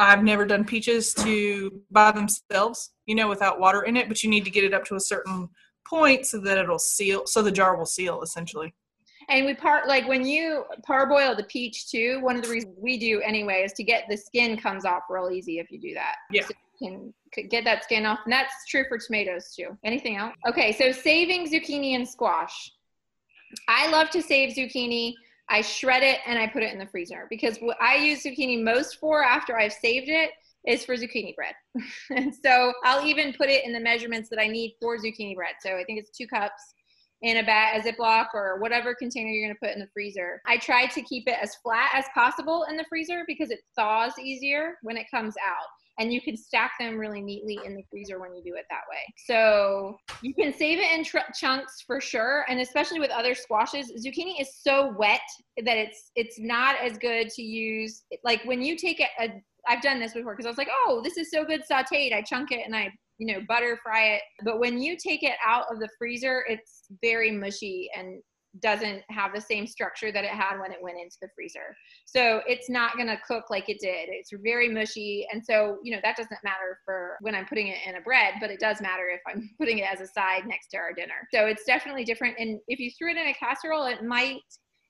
[0.01, 4.31] I've never done peaches to by themselves, you know, without water in it, but you
[4.31, 5.51] need to get it up to a certain
[5.87, 8.75] point so that it'll seal so the jar will seal essentially.
[9.29, 12.19] And we part like when you parboil the peach too.
[12.23, 15.31] One of the reasons we do anyway is to get the skin comes off real
[15.31, 16.17] easy if you do that.
[16.31, 16.47] Yeah.
[16.47, 19.77] So you can get that skin off, and that's true for tomatoes too.
[19.85, 20.35] Anything else?
[20.49, 22.73] Okay, so saving zucchini and squash.
[23.69, 25.15] I love to save zucchini.
[25.51, 28.63] I shred it and I put it in the freezer because what I use zucchini
[28.63, 30.31] most for after I've saved it
[30.67, 31.55] is for zucchini bread.
[32.11, 35.55] and so I'll even put it in the measurements that I need for zucchini bread.
[35.61, 36.75] So I think it's two cups
[37.23, 40.41] in a bag, a Ziploc or whatever container you're going to put in the freezer.
[40.47, 44.13] I try to keep it as flat as possible in the freezer because it thaws
[44.19, 45.67] easier when it comes out.
[46.01, 48.83] And you can stack them really neatly in the freezer when you do it that
[48.91, 49.15] way.
[49.27, 53.93] So you can save it in tr- chunks for sure, and especially with other squashes.
[54.05, 55.21] Zucchini is so wet
[55.65, 58.03] that it's it's not as good to use.
[58.25, 59.09] Like when you take it,
[59.69, 62.15] I've done this before because I was like, oh, this is so good sauteed.
[62.15, 64.23] I chunk it and I, you know, butter fry it.
[64.43, 68.23] But when you take it out of the freezer, it's very mushy and
[68.59, 71.77] doesn't have the same structure that it had when it went into the freezer.
[72.05, 74.09] So it's not going to cook like it did.
[74.09, 75.27] It's very mushy.
[75.33, 78.35] And so, you know, that doesn't matter for when I'm putting it in a bread,
[78.41, 81.29] but it does matter if I'm putting it as a side next to our dinner.
[81.33, 82.37] So it's definitely different.
[82.39, 84.41] And if you threw it in a casserole, it might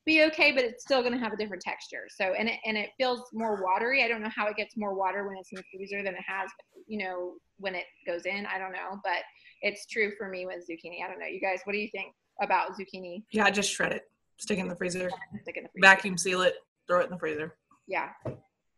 [0.07, 2.07] be okay, but it's still going to have a different texture.
[2.09, 4.03] So, and it, and it feels more watery.
[4.03, 6.25] I don't know how it gets more water when it's in the freezer than it
[6.27, 6.51] has,
[6.87, 8.47] you know, when it goes in.
[8.47, 9.23] I don't know, but
[9.61, 11.05] it's true for me with zucchini.
[11.05, 11.27] I don't know.
[11.27, 13.23] You guys, what do you think about zucchini?
[13.33, 15.11] Yeah, just shred it, stick it in the freezer,
[15.43, 15.81] Stick in the freezer.
[15.87, 16.55] vacuum seal it,
[16.87, 17.57] throw it in the freezer.
[17.87, 18.09] Yeah.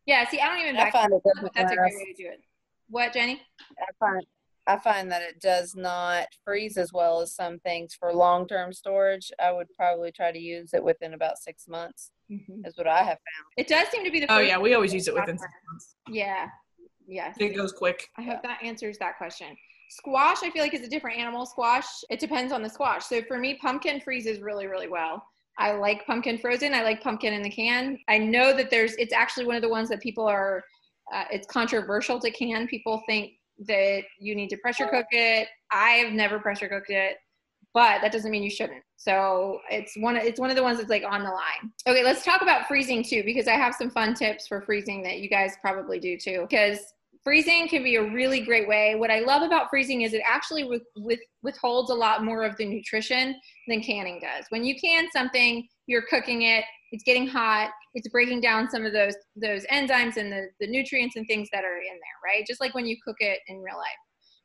[0.06, 0.28] Yeah.
[0.28, 2.28] See, I don't even I vacuum, find it but that's a great way to do
[2.28, 2.40] it.
[2.88, 3.40] What, Jenny?
[3.78, 4.24] I find
[4.66, 8.72] I find that it does not freeze as well as some things for long term
[8.72, 9.30] storage.
[9.42, 12.10] I would probably try to use it within about six months.
[12.30, 12.64] Mm-hmm.
[12.64, 13.46] Is what I have found.
[13.56, 14.32] It does seem to be the.
[14.32, 15.96] Oh yeah, we always use it within six months.
[16.08, 16.46] Yeah.
[17.06, 17.36] Yes.
[17.40, 18.08] It goes quick.
[18.16, 19.48] I hope that answers that question.
[19.94, 21.44] Squash, I feel like is a different animal.
[21.44, 23.04] Squash, it depends on the squash.
[23.04, 25.22] So for me, pumpkin freezes really, really well.
[25.58, 26.72] I like pumpkin frozen.
[26.72, 27.98] I like pumpkin in the can.
[28.08, 30.64] I know that there's, it's actually one of the ones that people are,
[31.12, 32.66] uh, it's controversial to can.
[32.68, 33.32] People think
[33.66, 35.48] that you need to pressure cook it.
[35.70, 37.18] I've never pressure cooked it,
[37.74, 38.82] but that doesn't mean you shouldn't.
[38.96, 41.70] So it's one, it's one of the ones that's like on the line.
[41.86, 45.18] Okay, let's talk about freezing too, because I have some fun tips for freezing that
[45.18, 46.46] you guys probably do too.
[46.48, 46.78] Because
[47.24, 48.94] freezing can be a really great way.
[48.94, 52.56] What I love about freezing is it actually with, with, withholds a lot more of
[52.56, 53.34] the nutrition
[53.68, 54.46] than canning does.
[54.50, 58.92] When you can something, you're cooking it, it's getting hot, it's breaking down some of
[58.92, 62.46] those those enzymes and the, the nutrients and things that are in there, right?
[62.46, 63.88] Just like when you cook it in real life.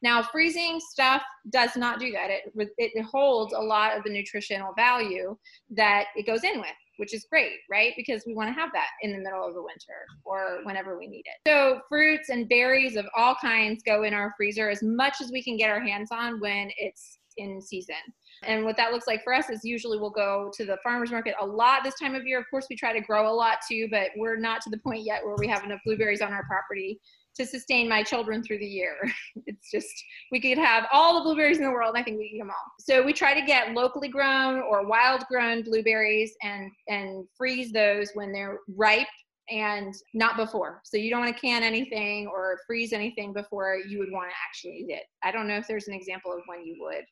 [0.02, 2.30] Now, freezing stuff does not do that.
[2.30, 5.36] It, it holds a lot of the nutritional value
[5.72, 7.93] that it goes in with, which is great, right?
[7.95, 11.07] Because we want to have that in the middle of the winter or whenever we
[11.07, 11.49] need it.
[11.49, 15.43] So, fruits and berries of all kinds go in our freezer as much as we
[15.43, 17.95] can get our hands on when it's in season.
[18.43, 21.36] And what that looks like for us is usually we'll go to the farmer's market
[21.39, 22.39] a lot this time of year.
[22.39, 25.03] Of course, we try to grow a lot too, but we're not to the point
[25.05, 26.99] yet where we have enough blueberries on our property
[27.38, 28.97] to sustain my children through the year.
[29.45, 31.95] It's just, we could have all the blueberries in the world.
[31.95, 32.71] I think we eat them all.
[32.80, 38.12] So we try to get locally grown or wild grown blueberries and, and freeze those
[38.13, 39.08] when they're ripe
[39.50, 40.82] and not before.
[40.84, 44.36] So you don't want to can anything or freeze anything before you would want to
[44.47, 45.04] actually eat it.
[45.23, 47.06] I don't know if there's an example of when you would.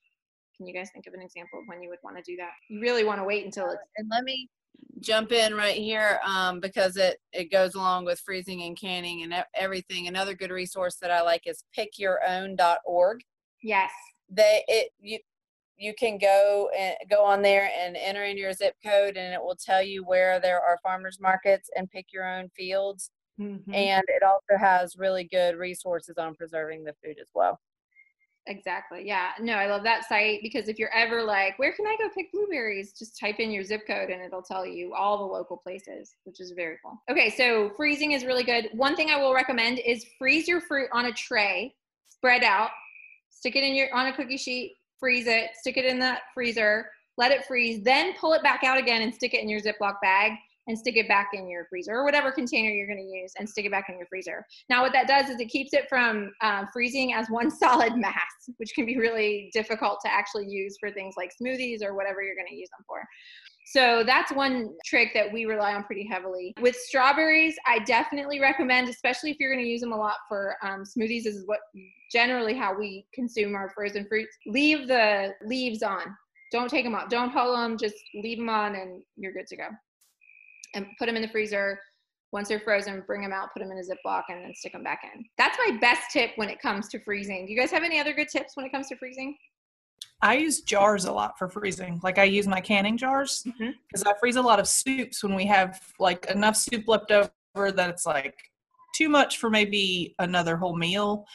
[0.58, 2.52] Can you guys think of an example of when you would want to do that?
[2.70, 4.50] You really want to wait until uh, it's And let me
[5.00, 9.34] jump in right here um, because it, it goes along with freezing and canning and
[9.54, 10.08] everything.
[10.08, 13.22] Another good resource that I like is pickyourown.org.
[13.62, 13.92] yes.
[14.28, 15.20] They it you
[15.78, 19.42] you can go and go on there and enter in your zip code and it
[19.42, 23.12] will tell you where there are farmers markets and pick your own fields.
[23.40, 23.74] Mm-hmm.
[23.74, 27.60] And it also has really good resources on preserving the food as well.
[28.48, 29.04] Exactly.
[29.06, 29.32] Yeah.
[29.40, 32.32] No, I love that site because if you're ever like, where can I go pick
[32.32, 32.94] blueberries?
[32.94, 36.40] Just type in your zip code and it'll tell you all the local places, which
[36.40, 37.02] is very cool.
[37.10, 37.32] Okay.
[37.32, 38.70] So freezing is really good.
[38.74, 41.74] One thing I will recommend is freeze your fruit on a tray,
[42.08, 42.70] spread out,
[43.32, 46.90] stick it in your, on a cookie sheet, freeze it, stick it in the freezer,
[47.18, 49.96] let it freeze, then pull it back out again and stick it in your Ziploc
[50.02, 50.34] bag
[50.68, 53.48] and stick it back in your freezer or whatever container you're going to use and
[53.48, 54.46] stick it back in your freezer.
[54.70, 58.50] Now, what that does is it keeps it from um, freezing as one solid mass,
[58.58, 62.36] which can be really difficult to actually use for things like smoothies or whatever you're
[62.36, 63.04] going to use them for.
[63.68, 66.54] So that's one trick that we rely on pretty heavily.
[66.62, 70.56] With strawberries, I definitely recommend, especially if you're going to use them a lot for
[70.62, 71.26] um, smoothies.
[71.26, 71.60] Is what
[72.12, 74.38] generally how we consume our frozen fruits.
[74.46, 76.16] Leave the leaves on.
[76.52, 77.10] Don't take them off.
[77.10, 77.76] Don't hull them.
[77.76, 79.70] Just leave them on, and you're good to go
[80.76, 81.80] and put them in the freezer.
[82.32, 84.84] Once they're frozen, bring them out, put them in a Ziploc, and then stick them
[84.84, 85.24] back in.
[85.38, 87.46] That's my best tip when it comes to freezing.
[87.46, 89.38] Do you guys have any other good tips when it comes to freezing?
[90.22, 92.00] I use jars a lot for freezing.
[92.04, 93.72] Like I use my canning jars mm-hmm.
[93.88, 97.72] because I freeze a lot of soups when we have like enough soup left over
[97.72, 98.36] that it's like
[98.96, 101.26] too much for maybe another whole meal,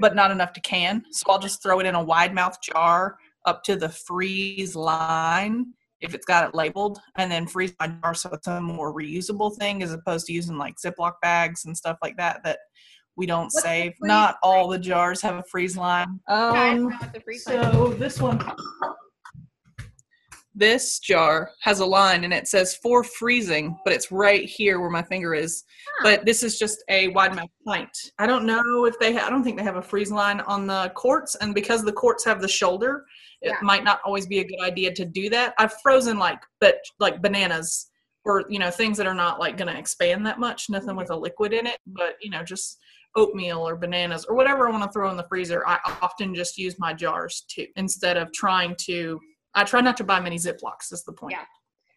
[0.00, 1.02] but not enough to can.
[1.10, 5.72] So I'll just throw it in a wide mouth jar up to the freeze line
[6.00, 9.56] if it's got it labeled and then freeze my jar so it's a more reusable
[9.56, 12.58] thing as opposed to using like Ziploc bags and stuff like that that
[13.16, 13.94] we don't What's save.
[14.02, 16.20] Not all the jars have a freeze line.
[16.28, 18.38] I don't Um, know what the freeze line so this one,
[20.56, 24.90] this jar has a line and it says for freezing, but it's right here where
[24.90, 25.64] my finger is.
[25.98, 26.02] Huh.
[26.04, 27.90] But this is just a wide mouth pint.
[28.18, 29.14] I don't know if they.
[29.14, 31.92] Ha- I don't think they have a freeze line on the quarts, and because the
[31.92, 33.04] quarts have the shoulder,
[33.42, 33.58] it Yeah.
[33.62, 35.54] might not always be a good idea to do that.
[35.58, 37.90] I've frozen like but like bananas
[38.26, 41.10] or you know things that are not like going to expand that much nothing with
[41.10, 42.78] a liquid in it but you know just
[43.14, 46.58] oatmeal or bananas or whatever i want to throw in the freezer i often just
[46.58, 49.18] use my jars too instead of trying to
[49.56, 51.44] i try not to buy many ziplocs is the point yeah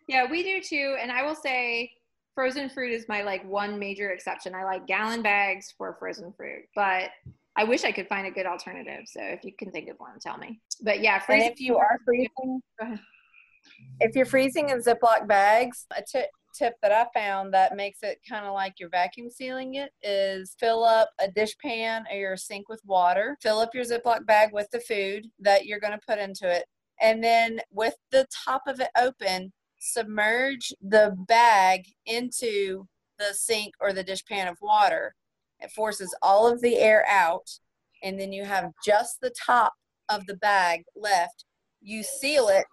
[0.08, 1.92] yeah we do too and i will say
[2.34, 6.64] frozen fruit is my like one major exception i like gallon bags for frozen fruit
[6.76, 7.12] but
[7.56, 9.02] I wish I could find a good alternative.
[9.06, 10.62] So if you can think of one, tell me.
[10.82, 11.52] But yeah, freezing.
[11.52, 12.62] If you are freezing,
[14.00, 18.20] if you're freezing in Ziploc bags, a tip tip that I found that makes it
[18.28, 22.38] kind of like you're vacuum sealing it is fill up a dish pan or your
[22.38, 23.38] sink with water.
[23.42, 26.66] Fill up your Ziploc bag with the food that you're going to put into it.
[27.02, 32.86] And then with the top of it open, submerge the bag into
[33.18, 35.16] the sink or the dish pan of water.
[35.60, 37.50] It forces all of the air out,
[38.04, 39.74] and then you have just the top
[40.10, 41.46] of the bag left.
[41.82, 42.66] You seal it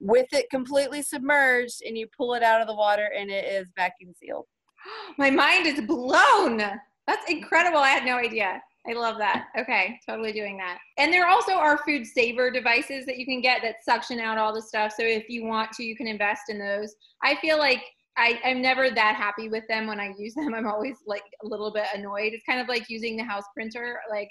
[0.00, 3.68] with it completely submerged and you pull it out of the water and it is
[3.76, 4.46] vacuum sealed.
[5.18, 6.58] My mind is blown.
[7.06, 7.78] That's incredible.
[7.78, 8.60] I had no idea.
[8.88, 9.46] I love that.
[9.56, 10.78] Okay, totally doing that.
[10.98, 14.52] And there also are food saver devices that you can get that suction out all
[14.52, 14.92] the stuff.
[14.96, 16.94] So if you want to, you can invest in those.
[17.22, 17.82] I feel like
[18.16, 20.54] I, I'm never that happy with them when I use them.
[20.56, 22.32] I'm always like a little bit annoyed.
[22.32, 24.00] It's kind of like using the house printer.
[24.10, 24.28] Like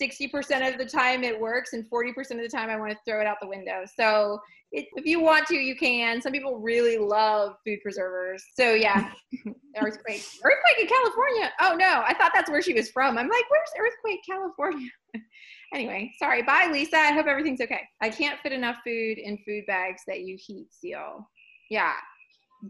[0.00, 3.20] 60% of the time it works and 40% of the time I want to throw
[3.20, 3.84] it out the window.
[3.98, 4.38] So
[4.70, 6.20] it, if you want to, you can.
[6.20, 8.44] Some people really love food preservers.
[8.54, 9.10] So yeah,
[9.76, 10.24] earthquake.
[10.44, 11.50] Earthquake in California.
[11.60, 13.16] Oh no, I thought that's where she was from.
[13.16, 14.88] I'm like, where's earthquake, California?
[15.74, 16.42] anyway, sorry.
[16.42, 16.96] Bye, Lisa.
[16.96, 17.80] I hope everything's okay.
[18.02, 21.28] I can't fit enough food in food bags that you heat seal.
[21.70, 21.94] Yeah,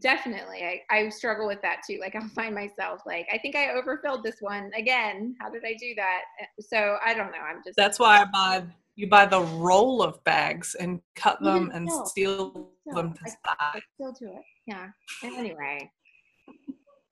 [0.00, 3.70] definitely I, I struggle with that too like i'll find myself like i think i
[3.72, 6.22] overfilled this one again how did i do that?
[6.40, 8.64] Eh, so i don't know i'm just that's why i buy
[8.96, 13.20] you buy the roll of bags and cut them and still, seal them to
[13.60, 14.88] I, still do it yeah
[15.22, 15.90] anyway.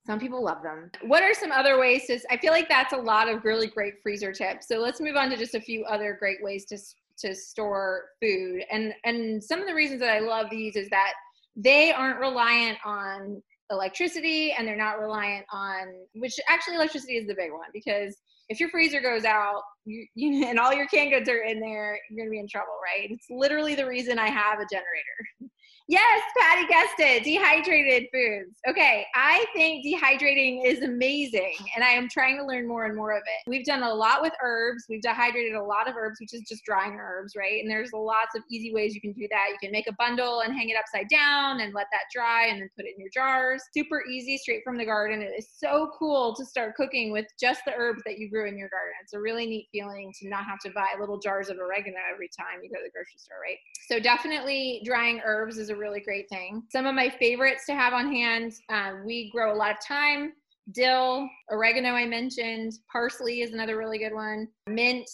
[0.05, 0.89] Some people love them.
[1.01, 3.95] What are some other ways to i feel like that's a lot of really great
[4.03, 6.77] freezer tips so let's move on to just a few other great ways to
[7.19, 11.13] to store food and and some of the reasons that i love these is that
[11.57, 13.41] they aren't reliant on
[13.71, 18.15] electricity and they're not reliant on which actually electricity is the big one because
[18.47, 21.99] if your freezer goes out you, you, and all your canned goods are in there
[22.09, 23.09] you're going to be in trouble right?
[23.11, 25.51] It's literally the reason i have a generator
[25.89, 27.23] Yes, Patty guessed it.
[27.23, 28.57] Dehydrated foods.
[28.67, 33.15] Okay, I think dehydrating is amazing, and I am trying to learn more and more
[33.15, 33.49] of it.
[33.49, 34.83] We've done a lot with herbs.
[34.89, 37.61] We've dehydrated a lot of herbs, which is just drying herbs, right?
[37.61, 39.47] And there's lots of easy ways you can do that.
[39.49, 42.59] You can make a bundle and hang it upside down and let that dry and
[42.59, 43.63] then put it in your jars.
[43.73, 45.21] Super easy, straight from the garden.
[45.21, 48.57] It is so cool to start cooking with just the herbs that you grew in
[48.57, 48.91] your garden.
[49.01, 52.29] It's a really neat feeling to not have to buy little jars of oregano every
[52.37, 53.57] time you go to the grocery store, right?
[53.87, 56.63] So definitely drying herbs is a really great thing.
[56.71, 60.33] Some of my favorites to have on hand, um, we grow a lot of thyme,
[60.71, 65.09] dill, oregano I mentioned, parsley is another really good one, mint.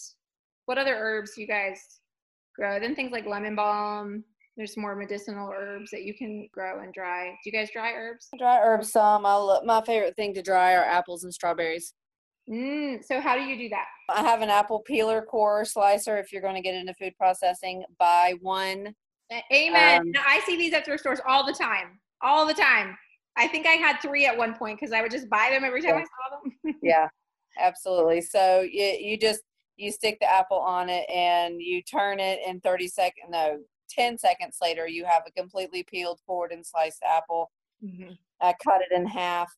[0.65, 1.79] What other herbs do you guys
[2.55, 2.79] grow?
[2.79, 4.23] Then things like lemon balm.
[4.55, 7.29] There's more medicinal herbs that you can grow and dry.
[7.43, 8.29] Do you guys dry herbs?
[8.37, 9.25] Dry herbs some.
[9.25, 11.93] I love, my favorite thing to dry are apples and strawberries.
[12.49, 13.85] Mm, so how do you do that?
[14.09, 16.17] I have an apple peeler core slicer.
[16.17, 18.93] If you're going to get into food processing, buy one
[19.51, 20.01] Amen.
[20.01, 21.99] Um, I see these at thrift stores all the time.
[22.21, 22.97] All the time.
[23.35, 25.81] I think I had three at one point because I would just buy them every
[25.81, 26.01] time yeah.
[26.01, 26.75] I saw them.
[26.83, 27.07] yeah,
[27.59, 28.21] absolutely.
[28.21, 29.41] So you you just
[29.75, 33.25] you stick the apple on it and you turn it in 30 seconds.
[33.29, 37.51] No, 10 seconds later, you have a completely peeled, cored, and sliced apple.
[37.83, 38.11] Mm-hmm.
[38.41, 39.51] I cut it in half.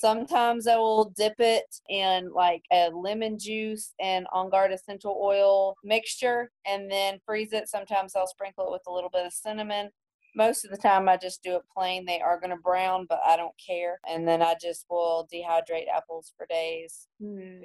[0.00, 5.76] Sometimes I will dip it in like a lemon juice and On Guard essential oil
[5.84, 7.68] mixture and then freeze it.
[7.68, 9.90] Sometimes I'll sprinkle it with a little bit of cinnamon.
[10.34, 12.06] Most of the time I just do it plain.
[12.06, 14.00] They are going to brown, but I don't care.
[14.08, 17.60] And then I just will dehydrate apples for days mm.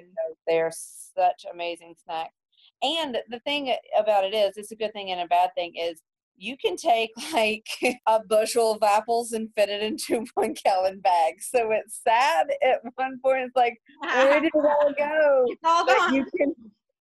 [0.46, 2.34] they're such amazing snacks.
[2.82, 6.02] And the thing about it is, it's a good thing and a bad thing is
[6.36, 7.66] you can take like
[8.06, 11.34] a bushel of apples and fit it into one gallon bag.
[11.40, 13.44] So it's sad at one point.
[13.44, 15.44] It's like, where did it all go?
[15.48, 16.14] It's all gone.
[16.14, 16.54] You can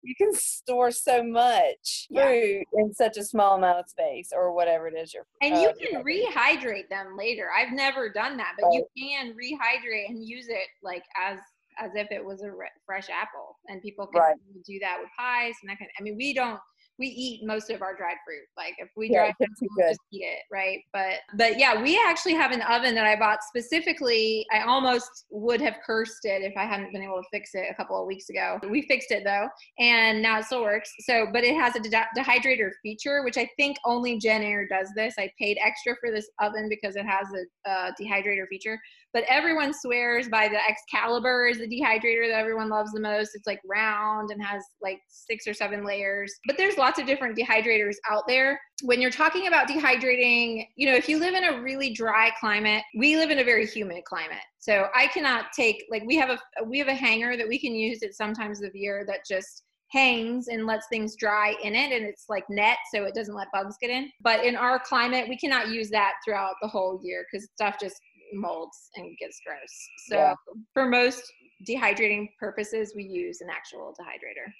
[0.05, 2.25] you can store so much yeah.
[2.25, 5.59] fruit in such a small amount of space or whatever it is you're and uh,
[5.59, 10.47] you can rehydrate them later i've never done that but you can rehydrate and use
[10.49, 11.39] it like as
[11.79, 14.35] as if it was a re- fresh apple and people can right.
[14.67, 16.59] do that with pies and that kind of, i mean we don't
[16.99, 18.43] we eat most of our dried fruit.
[18.57, 20.79] Like if we Yeah, dry too we'll just eat it, right?
[20.93, 24.45] But but yeah, we actually have an oven that I bought specifically.
[24.51, 27.73] I almost would have cursed it if I hadn't been able to fix it a
[27.75, 28.59] couple of weeks ago.
[28.69, 29.47] We fixed it though,
[29.79, 30.91] and now it still works.
[31.01, 35.15] So, but it has a de- dehydrator feature, which I think only Jenn-Air does this.
[35.17, 38.79] I paid extra for this oven because it has a, a dehydrator feature.
[39.13, 43.35] But everyone swears by the Excalibur is the dehydrator that everyone loves the most.
[43.35, 46.33] It's like round and has like six or seven layers.
[46.47, 48.59] But there's lots of different dehydrators out there.
[48.81, 52.83] When you're talking about dehydrating, you know, if you live in a really dry climate,
[52.97, 54.43] we live in a very humid climate.
[54.59, 57.75] So I cannot take like we have a we have a hanger that we can
[57.75, 61.91] use at some times of year that just hangs and lets things dry in it
[61.91, 65.29] and it's like net so it doesn't let bugs get in but in our climate
[65.29, 67.95] we cannot use that throughout the whole year because stuff just
[68.35, 70.33] molds and gets gross so Yeah.
[70.73, 71.23] for most
[71.67, 74.51] dehydrating purposes we use an actual dehydrator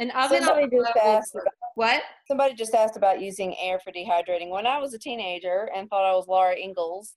[0.00, 4.48] And oven Somebody just asked about- what Somebody just asked about using air for dehydrating.
[4.50, 7.14] When I was a teenager and thought I was Laura Ingalls,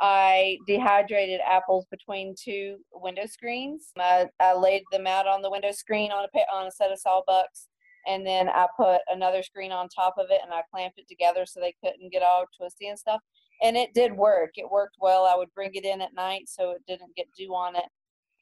[0.00, 3.92] I dehydrated apples between two window screens.
[3.98, 6.98] I, I laid them out on the window screen on a on a set of
[7.04, 7.66] sawbucks,
[8.06, 11.44] and then I put another screen on top of it, and I clamped it together
[11.46, 13.20] so they couldn't get all twisty and stuff.
[13.62, 14.52] And it did work.
[14.56, 15.24] It worked well.
[15.26, 17.84] I would bring it in at night so it didn't get dew on it,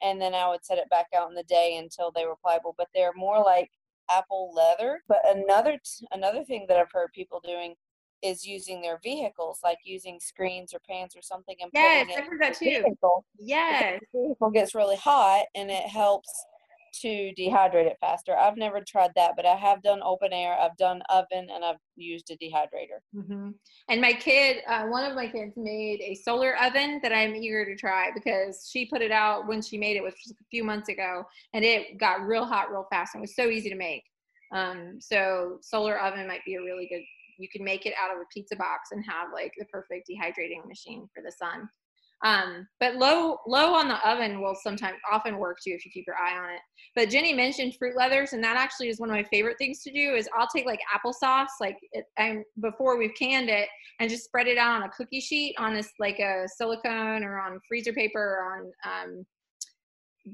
[0.03, 2.75] and then I would set it back out in the day until they were pliable.
[2.79, 3.71] But they're more like
[4.11, 5.01] apple leather.
[5.09, 7.75] But another t- another thing that I've heard people doing
[8.23, 12.23] is using their vehicles, like using screens or pans or something, and yes putting it
[12.23, 13.25] i've heard that too vehicle.
[13.39, 16.29] yes The vehicle gets really hot, and it helps
[17.03, 18.37] to dehydrate it faster.
[18.37, 21.77] I've never tried that, but I have done open air, I've done oven, and I've
[21.97, 23.01] used a dehydrator.
[23.15, 23.51] hmm
[23.89, 27.65] And my kid, uh, one of my kids made a solar oven that I'm eager
[27.65, 30.65] to try because she put it out when she made it, which was a few
[30.65, 31.25] months ago,
[31.55, 34.03] and it got real hot real fast and was so easy to make.
[34.53, 37.03] Um, so solar oven might be a really good.
[37.39, 40.67] You can make it out of a pizza box and have like the perfect dehydrating
[40.67, 41.69] machine for the sun.
[42.25, 46.05] Um, but low low on the oven will sometimes often work too if you keep
[46.07, 46.61] your eye on it.
[46.97, 49.93] But Jenny mentioned fruit leathers, and that actually is one of my favorite things to
[49.93, 50.15] do.
[50.15, 53.69] Is I'll take like applesauce, like it, and before we've canned it,
[54.01, 57.39] and just spread it out on a cookie sheet on this like a silicone or
[57.39, 59.27] on freezer paper or on um,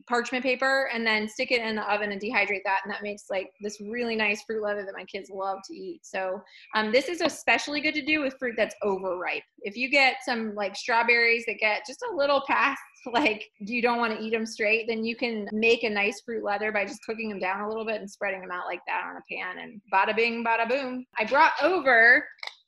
[0.06, 3.24] parchment paper, and then stick it in the oven and dehydrate that, and that makes
[3.30, 6.00] like this really nice fruit leather that my kids love to eat.
[6.02, 6.42] So
[6.74, 9.42] um, this is especially good to do with fruit that's overripe.
[9.60, 12.80] If you get some like strawberries that get just a little past
[13.12, 16.44] like you don't want to eat them straight, then you can make a nice fruit
[16.44, 19.04] leather by just cooking them down a little bit and spreading them out like that
[19.06, 21.04] on a pan and bada bing, bada boom.
[21.18, 22.26] I brought over,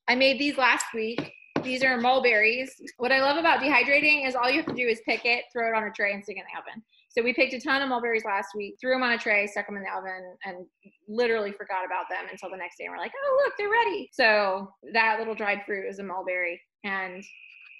[0.09, 1.33] I made these last week.
[1.62, 2.70] These are mulberries.
[2.99, 5.68] What I love about dehydrating is all you have to do is pick it, throw
[5.68, 6.83] it on a tray, and stick it in the oven.
[7.17, 9.67] So we picked a ton of mulberries last week, threw them on a tray, stuck
[9.67, 10.67] them in the oven, and
[11.09, 12.85] literally forgot about them until the next day.
[12.85, 14.11] And we're like, oh, look, they're ready.
[14.12, 17.25] So that little dried fruit is a mulberry and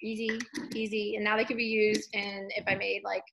[0.03, 0.39] easy,
[0.75, 1.17] easy.
[1.17, 3.25] And now they can be used in if I made like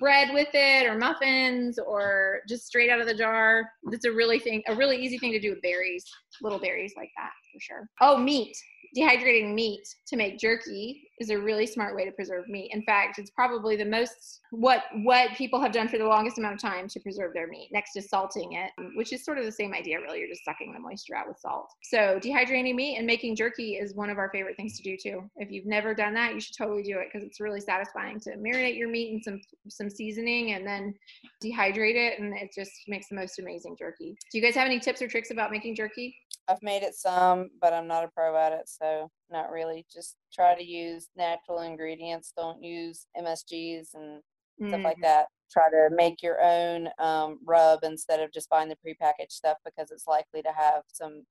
[0.00, 3.70] bread with it or muffins or just straight out of the jar.
[3.92, 6.04] It's a really thing, a really easy thing to do with berries,
[6.40, 7.88] little berries like that for sure.
[8.00, 8.56] Oh, meat.
[8.96, 12.70] Dehydrating meat to make jerky is a really smart way to preserve meat.
[12.72, 16.54] In fact, it's probably the most what what people have done for the longest amount
[16.54, 19.44] of time to preserve their meat, next to salting it, um, which is sort of
[19.44, 20.00] the same idea.
[20.00, 21.68] Really, you're just sucking the moisture out with salt.
[21.82, 25.30] So dehydrating meat and making jerky is one of our favorite things to do too.
[25.36, 28.30] If you've never done that, you should totally do it because it's really satisfying to
[28.36, 30.94] marinate your meat in some some seasoning and then
[31.42, 34.16] dehydrate it, and it just makes the most amazing jerky.
[34.30, 36.16] Do you guys have any tips or tricks about making jerky?
[36.48, 39.84] I've made it some, but I'm not a pro at it, so not really.
[39.92, 42.32] Just try to use natural ingredients.
[42.36, 44.22] Don't use MSGs and
[44.68, 44.84] stuff Mm.
[44.84, 45.26] like that.
[45.50, 49.90] Try to make your own um, rub instead of just buying the prepackaged stuff because
[49.90, 51.24] it's likely to have some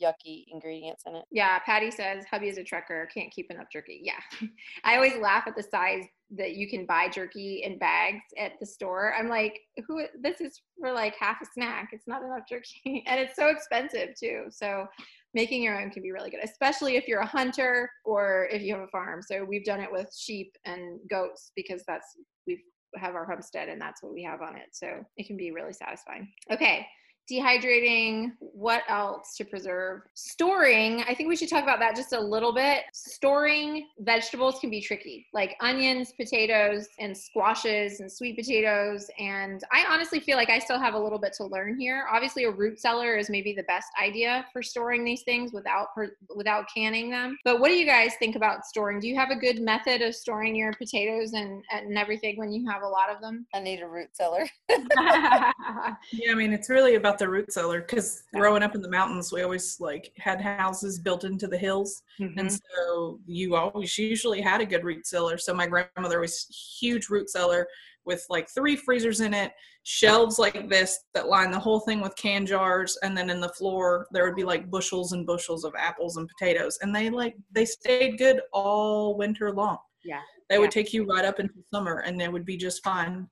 [0.00, 1.24] yucky ingredients in it.
[1.30, 4.00] Yeah, Patty says hubby is a trucker, can't keep enough jerky.
[4.02, 4.20] Yeah.
[4.84, 8.66] I always laugh at the size that you can buy jerky in bags at the
[8.66, 9.14] store.
[9.18, 11.90] I'm like, who this is for like half a snack.
[11.92, 13.04] It's not enough jerky.
[13.06, 14.44] And it's so expensive too.
[14.50, 14.86] So
[15.34, 18.74] making your own can be really good, especially if you're a hunter or if you
[18.74, 19.20] have a farm.
[19.22, 22.16] So we've done it with sheep and goats because that's
[22.46, 22.62] we
[22.96, 24.68] have our homestead and that's what we have on it.
[24.72, 26.28] So it can be really satisfying.
[26.50, 26.86] Okay
[27.30, 30.02] dehydrating what else to preserve?
[30.14, 32.84] Storing i think we should talk about that just a little bit.
[32.92, 39.84] Storing vegetables can be tricky like onions potatoes and squashes and sweet potatoes and i
[39.88, 42.06] honestly feel like i still have a little bit to learn here.
[42.12, 45.88] Obviously a root cellar is maybe the best idea for storing these things without
[46.34, 47.36] without canning them.
[47.44, 49.00] But what do you guys think about storing?
[49.00, 52.68] Do you have a good method of storing your potatoes and and everything when you
[52.70, 53.46] have a lot of them?
[53.54, 54.46] I need a root cellar.
[56.12, 58.88] Yeah, I mean, it's really about about the root cellar because growing up in the
[58.88, 62.38] mountains, we always like had houses built into the hills, Mm-hmm.
[62.38, 65.38] and so you always usually had a good root cellar.
[65.38, 66.46] So my grandmother was
[66.80, 67.66] huge root cellar
[68.04, 69.52] with like three freezers in it,
[69.84, 73.48] shelves like this that line the whole thing with can jars, and then in the
[73.50, 77.34] floor there would be like bushels and bushels of apples and potatoes, and they like
[77.50, 79.78] they stayed good all winter long.
[80.04, 80.20] Yeah.
[80.48, 80.60] they Yeah.
[80.60, 83.28] would take you right up into summer, and they would be just fine.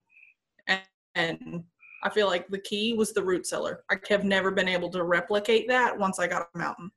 [0.67, 0.81] And,
[1.17, 1.65] and
[2.03, 3.85] I feel like the key was the root cellar.
[3.91, 6.91] I have never been able to replicate that once I got a mountain.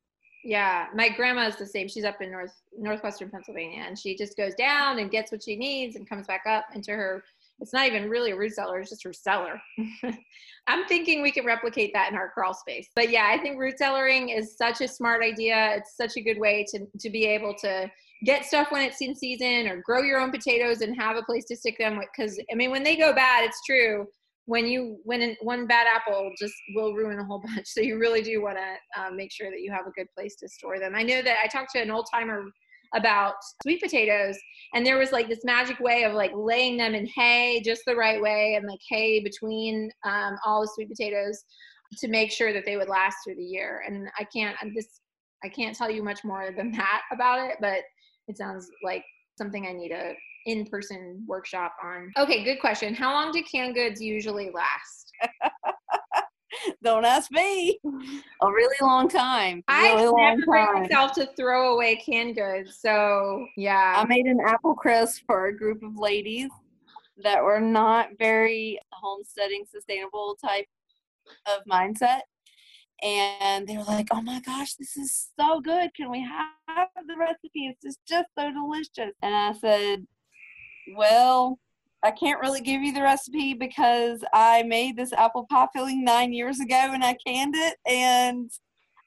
[0.44, 1.88] Yeah, my grandma is the same.
[1.88, 5.56] She's up in north northwestern Pennsylvania, and she just goes down and gets what she
[5.56, 7.24] needs and comes back up into her.
[7.60, 9.62] It's not even really a root cellar; it's just her cellar.
[10.68, 12.90] I'm thinking we could replicate that in our crawl space.
[12.94, 15.76] But yeah, I think root cellaring is such a smart idea.
[15.76, 17.90] It's such a good way to to be able to
[18.26, 21.46] get stuff when it's in season, or grow your own potatoes and have a place
[21.46, 22.02] to stick them.
[22.02, 24.08] Because I mean, when they go bad, it's true
[24.46, 27.68] when you when one bad apple just will ruin a whole bunch.
[27.68, 30.36] So you really do want to um, make sure that you have a good place
[30.38, 30.94] to store them.
[30.96, 32.44] I know that i talked to an old timer
[32.96, 34.38] about sweet potatoes
[34.76, 37.96] and there was like this magic way of like laying them in hay just the
[37.96, 41.44] right way and like hay between um, all the sweet potatoes
[41.98, 43.84] to make sure that they would last through the year.
[43.88, 45.00] And i can't I'm this
[45.44, 47.80] i can't tell you much more than that about it but
[48.28, 49.04] it sounds like
[49.38, 49.92] something i need
[50.46, 52.12] a in-person workshop on.
[52.18, 52.94] Okay, good question.
[52.94, 55.12] How long do canned goods usually last?
[56.84, 57.80] Don't ask me.
[58.42, 59.64] A really long time.
[59.68, 60.84] I Really never bring time.
[60.84, 63.96] myself to throw away canned goods, so yeah.
[63.98, 66.50] I made an apple crisp for a group of ladies
[67.24, 70.68] that were not very homesteading sustainable type
[71.48, 72.22] of mindset.
[73.02, 75.94] And they were like, oh my gosh, this is so good.
[75.94, 77.68] Can we have the recipe?
[77.68, 79.14] It's just, just so delicious.
[79.22, 80.08] And I said,
[80.96, 81.60] well,
[82.04, 86.34] I can't really give you the recipe because I made this apple pie filling nine
[86.34, 87.78] years ago and I canned it.
[87.88, 88.52] And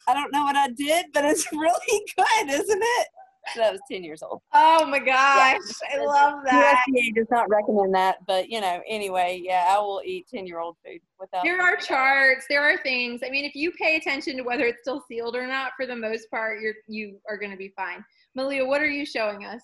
[0.09, 3.09] I don't know what I did, but it's really good, isn't it?
[3.55, 4.43] So that was 10 years old.
[4.55, 5.61] oh my gosh,
[5.95, 6.83] I love that.
[6.89, 10.59] USDA does not recommend that, but you know, anyway, yeah, I will eat 10 year
[10.59, 11.45] old food without.
[11.45, 13.21] There are charts, there are things.
[13.25, 15.95] I mean, if you pay attention to whether it's still sealed or not, for the
[15.95, 18.05] most part, you're you are going to be fine.
[18.35, 19.63] Malia, what are you showing us?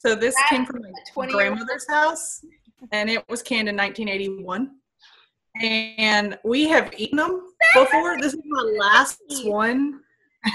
[0.00, 2.42] So this came from my 20 grandmother's house,
[2.90, 4.70] and it was canned in 1981.
[5.60, 7.42] And we have eaten them
[7.74, 8.18] before.
[8.18, 10.00] This is my last one.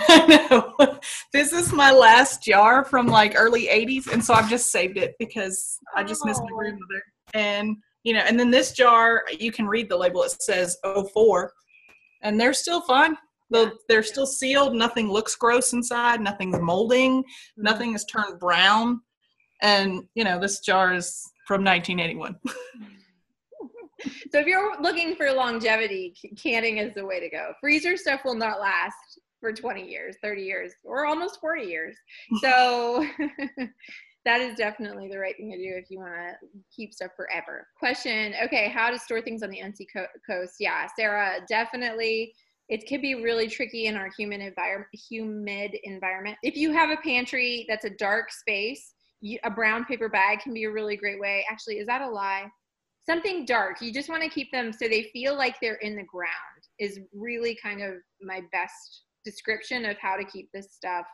[1.32, 5.14] This is my last jar from like early 80s, and so I've just saved it
[5.20, 6.56] because I just miss my Oh.
[6.58, 7.04] grandmother.
[7.36, 10.24] And you know, and then this jar, you can read the label.
[10.24, 11.52] It says 04,
[12.24, 13.16] and they're still fine.
[13.52, 14.74] They're still sealed.
[14.74, 16.20] Nothing looks gross inside.
[16.20, 17.24] Nothing's molding.
[17.58, 19.02] Nothing has turned brown.
[19.62, 22.36] And you know, this jar is from 1981.
[24.32, 27.54] So if you're looking for longevity, canning is the way to go.
[27.62, 31.96] Freezer stuff will not last for 20 years, 30 years, or almost 40 years.
[32.42, 33.06] So
[34.26, 37.68] that is definitely the right thing to do if you want to keep stuff forever.
[37.78, 40.56] Question, okay, how to store things on the NC co- coast?
[40.60, 42.34] Yeah, Sarah, definitely.
[42.68, 46.38] It could be really tricky in our human environment, humid environment.
[46.42, 48.95] If you have a pantry that's a dark space,
[49.44, 51.46] a brown paper bag can be a really great way.
[51.50, 52.50] Actually, is that a lie?
[53.06, 53.82] something dark.
[53.82, 56.32] You just want to keep them so they feel like they're in the ground
[56.80, 61.06] is really kind of my best description of how to keep this stuff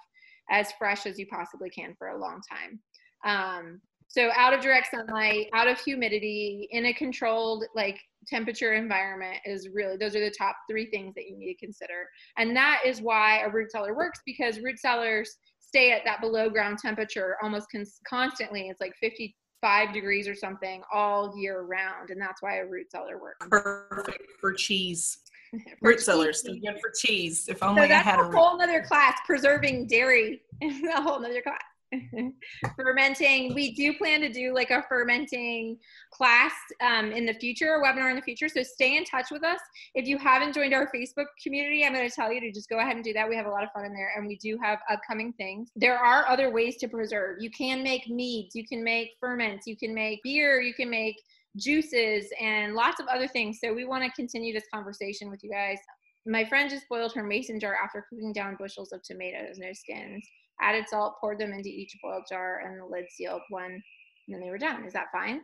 [0.50, 2.80] as fresh as you possibly can for a long time.
[3.26, 7.98] Um, so out of direct sunlight, out of humidity, in a controlled like
[8.28, 12.08] temperature environment is really those are the top three things that you need to consider.
[12.38, 15.38] And that is why a root cellar works because root cellars
[15.72, 18.68] stay at that below ground temperature almost cons- constantly.
[18.68, 23.18] It's like 55 degrees or something all year round, and that's why a root cellar
[23.22, 23.48] works.
[23.50, 25.20] Perfect for cheese.
[25.82, 26.44] For Root cellars.
[26.44, 26.60] cheese.
[26.64, 27.50] They're good for cheese.
[27.50, 29.18] If So only I that's had a a whole nother class.
[29.26, 31.60] Preserving dairy is a whole nother class.
[32.76, 33.54] fermenting.
[33.54, 35.78] We do plan to do like a fermenting
[36.12, 38.48] class um, in the future, a webinar in the future.
[38.48, 39.60] So stay in touch with us.
[39.96, 42.80] If you haven't joined our Facebook community, I'm going to tell you to just go
[42.80, 43.28] ahead and do that.
[43.28, 45.72] We have a lot of fun in there, and we do have upcoming things.
[45.76, 47.38] There are other ways to preserve.
[47.40, 48.56] You can make meads.
[48.56, 49.68] You can make ferments.
[49.68, 50.62] You can make beer.
[50.62, 51.22] You can make
[51.58, 53.60] juices and lots of other things.
[53.64, 55.78] So we want to continue this conversation with you guys.
[56.26, 60.24] My friend just boiled her mason jar after cooking down bushels of tomatoes, no skins.
[60.62, 63.72] Added salt, poured them into each boiled jar, and the lid sealed one.
[63.72, 64.86] And then they were done.
[64.86, 65.42] Is that fine?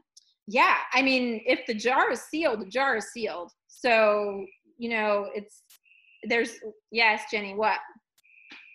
[0.47, 0.77] Yeah.
[0.93, 3.51] I mean, if the jar is sealed, the jar is sealed.
[3.67, 4.45] So,
[4.77, 5.63] you know, it's
[6.23, 6.51] there's
[6.91, 7.79] yes, Jenny, what?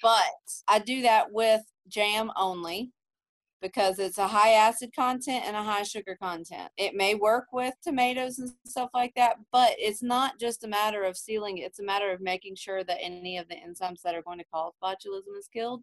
[0.03, 0.22] But
[0.68, 2.93] I do that with jam only.
[3.62, 6.68] because it's a high acid content and a high sugar content.
[6.76, 11.05] It may work with tomatoes and stuff like that, but it's not just a matter
[11.05, 11.59] of sealing.
[11.59, 14.45] It's a matter of making sure that any of the enzymes that are going to
[14.53, 15.82] cause botulism is killed,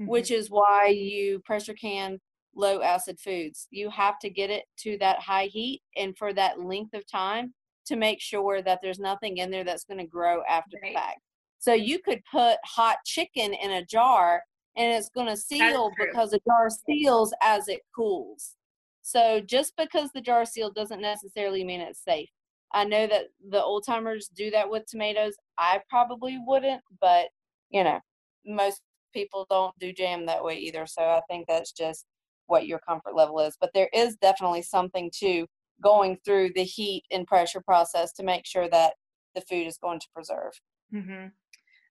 [0.00, 0.10] mm-hmm.
[0.10, 2.20] which is why you pressure can
[2.54, 3.68] low acid foods.
[3.70, 7.54] You have to get it to that high heat and for that length of time
[7.86, 10.92] to make sure that there's nothing in there that's going to grow after right.
[10.92, 11.20] the fact.
[11.58, 14.42] So you could put hot chicken in a jar
[14.76, 18.54] and it's going to seal because the jar seals as it cools.
[19.02, 22.28] So just because the jar seal doesn't necessarily mean it's safe.
[22.72, 25.34] I know that the old timers do that with tomatoes.
[25.56, 27.28] I probably wouldn't, but
[27.70, 27.98] you know,
[28.44, 28.82] most
[29.18, 30.86] people don't do jam that way either.
[30.86, 32.06] So I think that's just
[32.46, 33.56] what your comfort level is.
[33.60, 35.46] But there is definitely something to
[35.82, 38.94] going through the heat and pressure process to make sure that
[39.34, 40.52] the food is going to preserve.
[40.94, 41.26] Mm-hmm.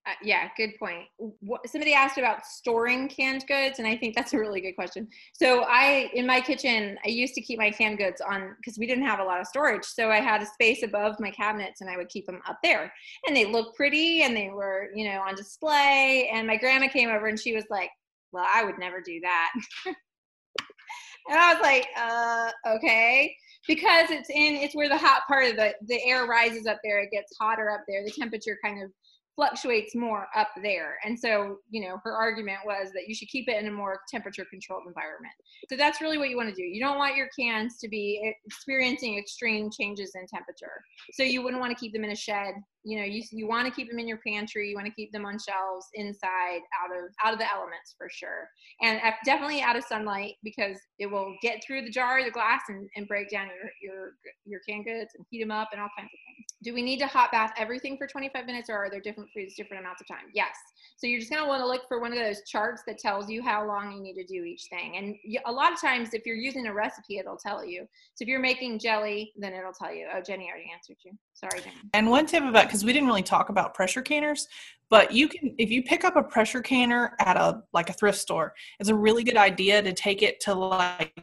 [0.07, 1.05] Uh, yeah, good point.
[1.17, 5.05] What, somebody asked about storing canned goods, and I think that's a really good question.
[5.33, 8.87] So, I, in my kitchen, I used to keep my canned goods on because we
[8.87, 9.83] didn't have a lot of storage.
[9.83, 12.93] So, I had a space above my cabinets and I would keep them up there.
[13.27, 16.29] And they looked pretty and they were, you know, on display.
[16.33, 17.89] And my grandma came over and she was like,
[18.31, 19.51] Well, I would never do that.
[19.85, 23.35] and I was like, uh, okay.
[23.67, 27.01] Because it's in, it's where the hot part of the, the air rises up there.
[27.01, 28.05] It gets hotter up there.
[28.05, 28.91] The temperature kind of
[29.37, 30.97] fluctuates more up there.
[31.05, 34.01] And so, you know, her argument was that you should keep it in a more
[34.11, 35.33] temperature controlled environment.
[35.69, 36.63] So that's really what you want to do.
[36.63, 40.83] You don't want your cans to be experiencing extreme changes in temperature.
[41.13, 42.55] So you wouldn't want to keep them in a shed
[42.87, 45.11] you know you, you want to keep them in your pantry you want to keep
[45.11, 48.47] them on shelves inside out of out of the elements for sure
[48.81, 52.87] and definitely out of sunlight because it will get through the jar the glass and,
[52.95, 54.11] and break down your your
[54.45, 56.26] your canned goods and heat them up and all kinds of things
[56.63, 59.55] do we need to hot bath everything for 25 minutes or are there different foods
[59.55, 60.25] different amounts of time?
[60.33, 60.55] Yes.
[60.97, 63.29] So you're just going to want to look for one of those charts that tells
[63.29, 64.97] you how long you need to do each thing.
[64.97, 67.81] And a lot of times if you're using a recipe it'll tell you.
[68.15, 70.07] So if you're making jelly then it'll tell you.
[70.13, 71.11] Oh jenny already answered you.
[71.33, 71.75] Sorry jenny.
[71.93, 74.47] And one tip about because we didn't really talk about pressure canners,
[74.89, 78.17] but you can if you pick up a pressure canner at a like a thrift
[78.17, 81.13] store, it's a really good idea to take it to like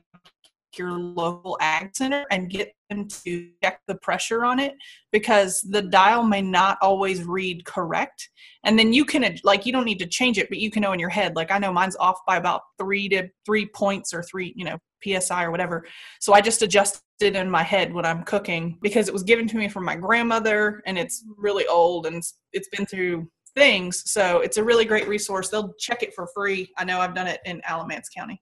[0.79, 4.75] your local ag center and get them to check the pressure on it
[5.13, 8.29] because the dial may not always read correct.
[8.65, 10.93] And then you can like you don't need to change it but you can know
[10.93, 14.23] in your head like i know mine's off by about three to three points or
[14.23, 15.87] three you know psi or whatever.
[16.21, 19.47] So i just adjust it in my head when i'm cooking because it was given
[19.49, 22.23] to me from my grandmother and it's really old and
[22.53, 24.11] it's been through things.
[24.11, 25.49] So it's a really great resource.
[25.49, 26.71] They'll check it for free.
[26.77, 28.41] I know i've done it in alamance county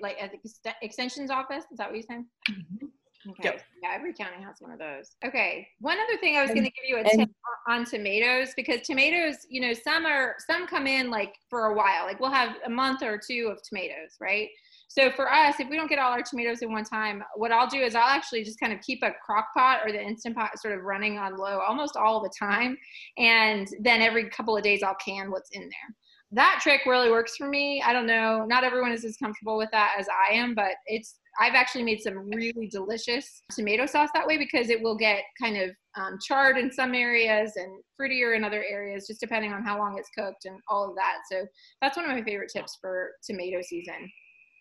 [0.00, 2.86] like at the extensions office is that what you're saying mm-hmm.
[3.30, 3.44] Okay.
[3.44, 3.62] Yep.
[3.82, 5.16] Yeah, every county has one of those.
[5.24, 5.66] Okay.
[5.80, 7.30] One other thing I was going to give you a tip
[7.68, 12.04] on tomatoes because tomatoes, you know, some are some come in like for a while.
[12.04, 14.48] Like we'll have a month or two of tomatoes, right?
[14.88, 17.66] So for us, if we don't get all our tomatoes in one time, what I'll
[17.66, 20.50] do is I'll actually just kind of keep a crock pot or the instant pot
[20.60, 22.76] sort of running on low almost all the time.
[23.18, 25.96] And then every couple of days I'll can what's in there.
[26.34, 27.80] That trick really works for me.
[27.80, 28.44] I don't know.
[28.44, 32.00] Not everyone is as comfortable with that as I am, but it's I've actually made
[32.00, 36.56] some really delicious tomato sauce that way because it will get kind of um, charred
[36.56, 40.44] in some areas and fruitier in other areas, just depending on how long it's cooked
[40.44, 41.18] and all of that.
[41.30, 41.46] So
[41.80, 44.10] that's one of my favorite tips for tomato season.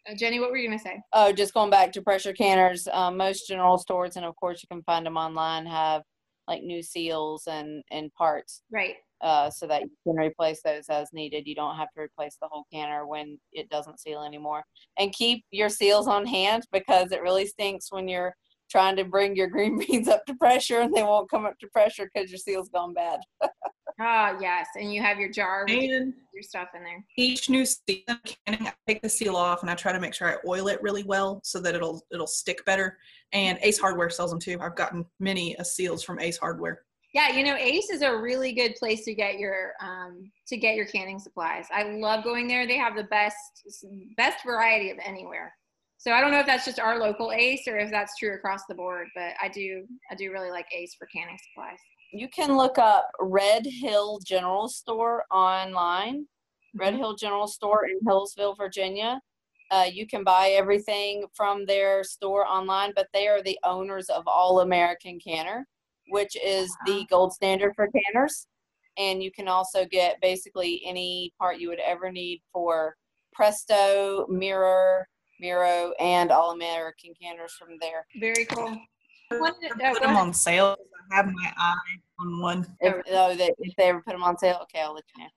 [0.10, 1.00] Uh, Jenny, what were you going to say?
[1.14, 2.88] Oh, just going back to pressure canners.
[2.92, 6.04] Um, most general stores, and of course you can find them online, have
[6.48, 8.64] like new seals and and parts.
[8.72, 8.96] Right.
[9.22, 11.48] Uh, so that you can replace those as needed.
[11.48, 14.64] You don't have to replace the whole canner when it doesn't seal anymore.
[15.00, 18.36] And keep your seals on hand because it really stinks when you're
[18.70, 21.68] trying to bring your green beans up to pressure and they won't come up to
[21.68, 23.20] pressure because your seal's gone bad.
[24.00, 27.04] Ah, yes, and you have your jar with and your stuff in there.
[27.18, 30.28] Each new season canning, I take the seal off and I try to make sure
[30.28, 32.98] I oil it really well so that it'll it'll stick better.
[33.32, 34.58] And Ace Hardware sells them too.
[34.62, 36.82] I've gotten many seals from Ace Hardware.
[37.14, 40.76] Yeah, you know, Ace is a really good place to get your um, to get
[40.76, 41.68] your canning supplies.
[41.72, 42.66] I love going there.
[42.66, 43.38] They have the best
[44.18, 45.54] best variety of anywhere.
[45.98, 48.66] So I don't know if that's just our local Ace or if that's true across
[48.68, 51.80] the board, but I do I do really like Ace for canning supplies
[52.14, 56.28] you can look up Red Hill General Store online.
[56.76, 57.02] Red mm-hmm.
[57.02, 59.20] Hill General Store in Hillsville, Virginia.
[59.72, 64.24] Uh, you can buy everything from their store online, but they are the owners of
[64.28, 65.68] All American Canner,
[66.10, 68.48] which is the gold standard for canners.
[68.98, 72.96] And you can also get basically any part you would ever need for
[73.34, 75.08] Presto, Mirror,
[75.40, 78.06] Mirro, and All American canners from there.
[78.20, 78.78] Very cool.
[79.40, 80.78] Put them on sale.
[81.12, 81.76] I have my eye
[82.20, 82.76] on one.
[82.80, 85.30] If, oh, they, if they ever put them on sale, okay, I'll let you know.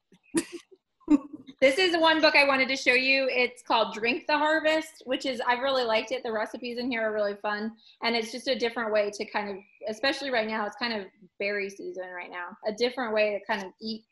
[1.61, 3.28] this is one book I wanted to show you.
[3.30, 6.22] It's called Drink the Harvest, which is I really liked it.
[6.22, 7.72] The recipes in here are really fun,
[8.03, 9.57] and it's just a different way to kind of,
[9.88, 11.07] especially right now, it's kind of
[11.38, 12.57] berry season right now.
[12.66, 14.05] A different way to kind of eat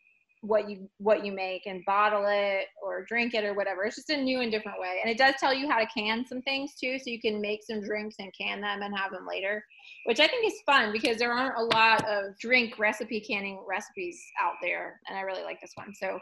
[0.46, 3.84] what you what you make and bottle it or drink it or whatever.
[3.84, 5.00] It's just a new and different way.
[5.02, 7.60] And it does tell you how to can some things too, so you can make
[7.62, 9.64] some drinks and can them and have them later,
[10.06, 14.20] which I think is fun because there aren't a lot of drink recipe canning recipes
[14.40, 15.94] out there, and I really like this one.
[15.94, 16.18] So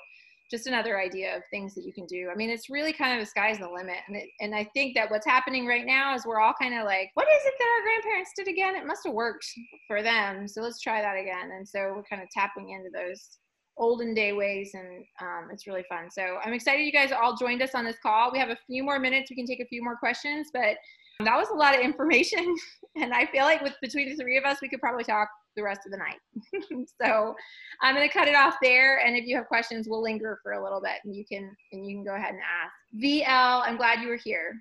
[0.52, 2.28] just another idea of things that you can do.
[2.30, 3.96] I mean, it's really kind of the sky's the limit.
[4.06, 6.84] And, it, and I think that what's happening right now is we're all kind of
[6.84, 8.76] like, what is it that our grandparents did again?
[8.76, 9.46] It must have worked
[9.88, 10.46] for them.
[10.46, 11.52] So let's try that again.
[11.56, 13.38] And so we're kind of tapping into those
[13.76, 16.10] olden day ways and um, it's really fun.
[16.10, 18.30] So I'm excited you guys all joined us on this call.
[18.32, 19.30] We have a few more minutes.
[19.30, 20.76] We can take a few more questions, but
[21.20, 22.54] that was a lot of information.
[22.96, 25.62] and I feel like with between the three of us, we could probably talk the
[25.62, 26.86] rest of the night.
[27.00, 27.34] so
[27.82, 29.04] I'm going to cut it off there.
[29.04, 31.86] And if you have questions, we'll linger for a little bit and you can, and
[31.86, 32.72] you can go ahead and ask.
[33.02, 34.54] VL, I'm glad you were here.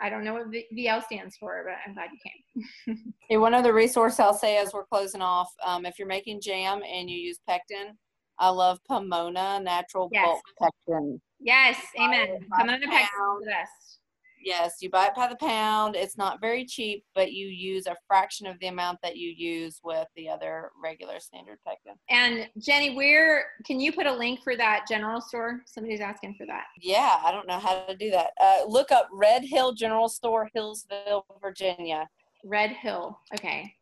[0.00, 3.14] I don't know what VL stands for, but I'm glad you came.
[3.30, 6.82] hey, one other resource I'll say as we're closing off, um, if you're making jam
[6.86, 7.96] and you use pectin,
[8.38, 10.26] I love Pomona natural yes.
[10.26, 11.20] bulk pectin.
[11.40, 12.46] Yes, amen.
[12.52, 14.00] Pomona pectin is the best.
[14.46, 15.96] Yes, you buy it by the pound.
[15.96, 19.80] It's not very cheap, but you use a fraction of the amount that you use
[19.82, 21.94] with the other regular standard pectin.
[22.10, 25.62] And Jenny, where can you put a link for that general store?
[25.66, 26.66] Somebody's asking for that.
[26.80, 28.28] Yeah, I don't know how to do that.
[28.40, 32.08] Uh, look up Red Hill General Store, Hillsville, Virginia.
[32.44, 33.18] Red Hill.
[33.34, 33.74] Okay.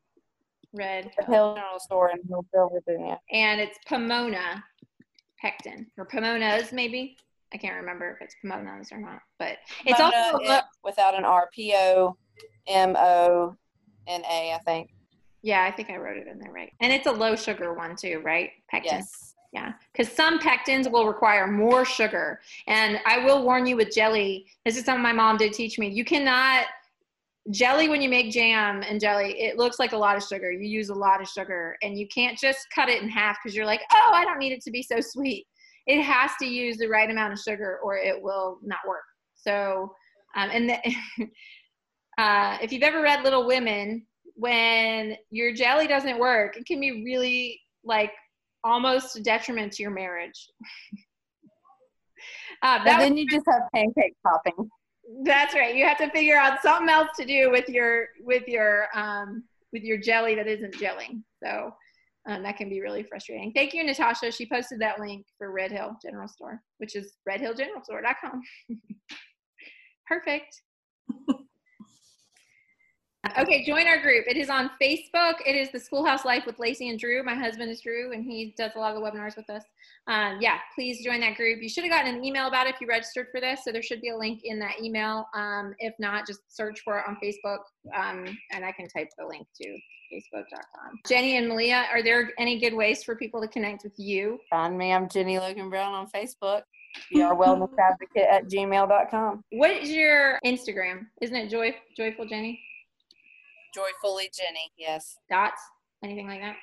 [0.75, 3.19] Red Hill, General Store in Hillsville, Virginia.
[3.33, 4.63] And it's Pomona
[5.41, 7.17] pectin or Pomonas maybe.
[7.53, 11.49] I can't remember if it's Pomona's or not, but it's Pomona also without an R
[11.55, 12.17] P O
[12.67, 13.57] M O
[14.07, 14.91] N A, I think.
[15.43, 16.73] Yeah, I think I wrote it in there right.
[16.81, 18.51] And it's a low sugar one too, right?
[18.71, 18.99] Pectin.
[18.99, 19.31] Yes.
[19.53, 22.41] Yeah, because some pectins will require more sugar.
[22.67, 25.89] And I will warn you with jelly, this is something my mom did teach me.
[25.89, 26.67] You cannot
[27.51, 30.67] jelly when you make jam and jelly it looks like a lot of sugar you
[30.67, 33.67] use a lot of sugar and you can't just cut it in half because you're
[33.67, 35.47] like oh i don't need it to be so sweet
[35.87, 39.05] it has to use the right amount of sugar or it will not work.
[39.35, 39.95] So,
[40.37, 40.77] um, and the,
[42.23, 47.05] uh, if you've ever read Little Women, when your jelly doesn't work, it can be
[47.05, 48.13] really like
[48.65, 50.49] almost a detriment to your marriage.
[52.63, 54.71] uh, and then you just have pancake topping.
[55.23, 55.75] That's right.
[55.75, 59.83] You have to figure out something else to do with your with your um, with
[59.83, 61.23] your jelly that isn't gelling.
[61.43, 61.75] So
[62.27, 63.53] um, that can be really frustrating.
[63.53, 64.33] Thank you, Natasha.
[64.33, 68.43] She posted that link for Red Hill General Store, which is redhillgeneralstore.com.
[70.07, 70.63] Perfect.
[73.39, 74.27] Okay, join our group.
[74.29, 75.35] It is on Facebook.
[75.47, 77.23] It is the Schoolhouse Life with Lacey and Drew.
[77.23, 79.63] My husband is Drew, and he does a lot of the webinars with us.
[80.07, 81.63] Um, yeah, please join that group.
[81.63, 83.83] You should have gotten an email about it if you registered for this, so there
[83.83, 85.27] should be a link in that email.
[85.35, 87.59] Um, if not, just search for it on Facebook,
[87.95, 89.79] um, and I can type the link to
[90.13, 91.01] facebook.com.
[91.07, 94.39] Jenny and Malia, are there any good ways for people to connect with you?
[94.51, 94.93] Find me.
[94.93, 96.63] I'm Jenny Logan Brown on Facebook.
[97.11, 99.43] Your wellness advocate at gmail.com.
[99.53, 101.07] What is your Instagram?
[101.21, 102.61] Isn't it Joy Joyful Jenny?
[103.75, 105.17] Joyfully Jenny, yes.
[105.29, 105.61] Dots?
[106.05, 106.57] Anything like that?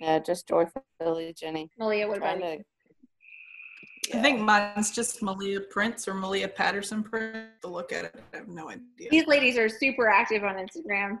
[0.00, 1.70] Yeah, just Joyfully Jenny.
[1.78, 2.64] Malia, what about you?
[4.08, 4.18] Yeah.
[4.18, 7.48] I think mine's just Malia Prince or Malia Patterson Prince.
[7.62, 9.10] To look at it, I have no idea.
[9.10, 11.18] These ladies are super active on Instagram.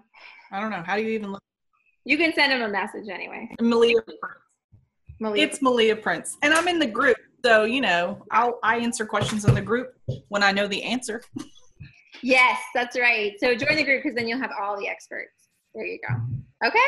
[0.50, 0.82] I don't know.
[0.84, 1.42] How do you even look?
[2.04, 3.48] You can send them a message anyway.
[3.60, 4.34] Malia Prince.
[5.20, 5.44] Malia.
[5.44, 9.44] It's Malia Prince, and I'm in the group, so you know I'll I answer questions
[9.44, 9.94] in the group
[10.28, 11.22] when I know the answer.
[12.22, 13.34] Yes, that's right.
[13.38, 15.48] So join the group because then you'll have all the experts.
[15.74, 16.14] There you go.
[16.66, 16.78] Okay.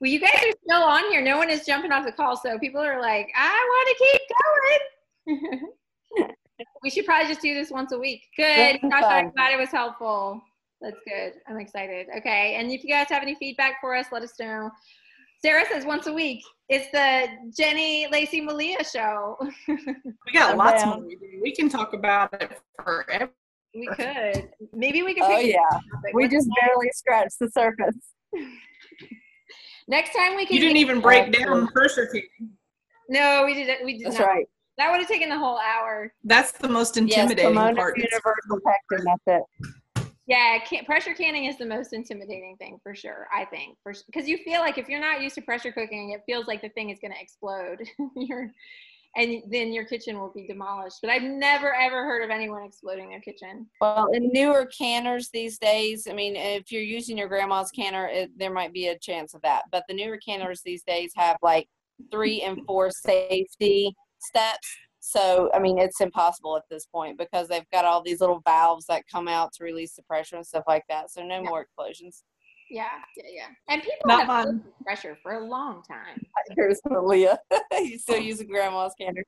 [0.00, 1.20] Well, you guys are still on here.
[1.20, 5.60] No one is jumping off the call, so people are like, I want to keep
[6.16, 6.30] going.
[6.82, 8.22] we should probably just do this once a week.
[8.36, 8.80] Good.
[8.82, 10.40] Gosh, I'm glad it was helpful.
[10.80, 11.32] That's good.
[11.48, 12.06] I'm excited.
[12.16, 12.54] Okay.
[12.54, 14.70] And if you guys have any feedback for us, let us know.
[15.42, 16.42] Sarah says once a week.
[16.68, 19.36] It's the Jenny Lacey Malia show.
[19.68, 21.04] we got lots more.
[21.42, 23.30] We can talk about it forever.
[23.74, 24.50] We could.
[24.72, 25.24] Maybe we could.
[25.24, 25.58] Oh yeah.
[26.14, 27.96] We What's just barely scratched the surface.
[29.88, 30.56] Next time we can.
[30.56, 32.52] You didn't even break down pressure canning.
[33.08, 33.84] No, we didn't.
[33.84, 34.28] We did That's not.
[34.28, 34.46] right.
[34.76, 36.12] That would have taken the whole hour.
[36.22, 37.96] That's the most intimidating yes, part.
[37.96, 39.68] Universal pectin, that's it.
[40.28, 43.26] Yeah, can, pressure canning is the most intimidating thing for sure.
[43.34, 46.22] I think for because you feel like if you're not used to pressure cooking, it
[46.26, 47.78] feels like the thing is going to explode.
[48.14, 48.52] you're,
[49.16, 50.98] and then your kitchen will be demolished.
[51.02, 53.66] But I've never ever heard of anyone exploding their kitchen.
[53.80, 58.30] Well, in newer canners these days, I mean, if you're using your grandma's canner, it,
[58.36, 59.64] there might be a chance of that.
[59.72, 61.68] But the newer canners these days have like
[62.10, 64.68] three and four safety steps.
[65.00, 68.84] So, I mean, it's impossible at this point because they've got all these little valves
[68.86, 71.10] that come out to release the pressure and stuff like that.
[71.10, 71.48] So, no Yeah.
[71.48, 72.24] more explosions.
[72.70, 72.84] Yeah,
[73.16, 73.46] yeah, yeah.
[73.68, 74.46] And people Not have mine.
[74.46, 76.20] lived with pressure for a long time.
[76.56, 77.38] Here's Malia.
[77.78, 79.24] He's still using grandma's canner.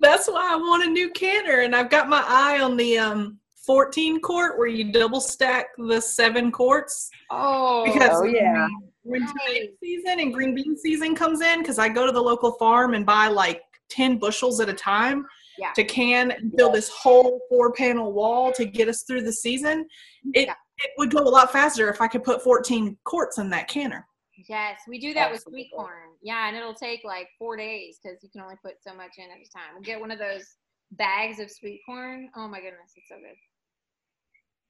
[0.00, 3.38] That's why I want a new canner, and I've got my eye on the um
[3.66, 8.66] 14 quart where you double stack the seven quarts Oh, because Oh, yeah.
[9.04, 12.52] when tomato season and green bean season comes in, because I go to the local
[12.52, 15.24] farm and buy like 10 bushels at a time
[15.58, 15.70] Yeah.
[15.76, 19.86] to can and fill this whole four panel wall to get us through the season.
[20.34, 20.54] It Yeah.
[20.84, 24.06] It would go a lot faster if I could put 14 quarts in that canner.
[24.48, 26.10] yes, we do that with sweet corn.
[26.22, 29.24] Yeah, and it'll take like four days because you can only put so much in
[29.24, 29.74] at a time.
[29.74, 30.56] We'll get one of those
[30.92, 32.28] bags of sweet corn.
[32.36, 33.36] Oh my goodness, it's so good.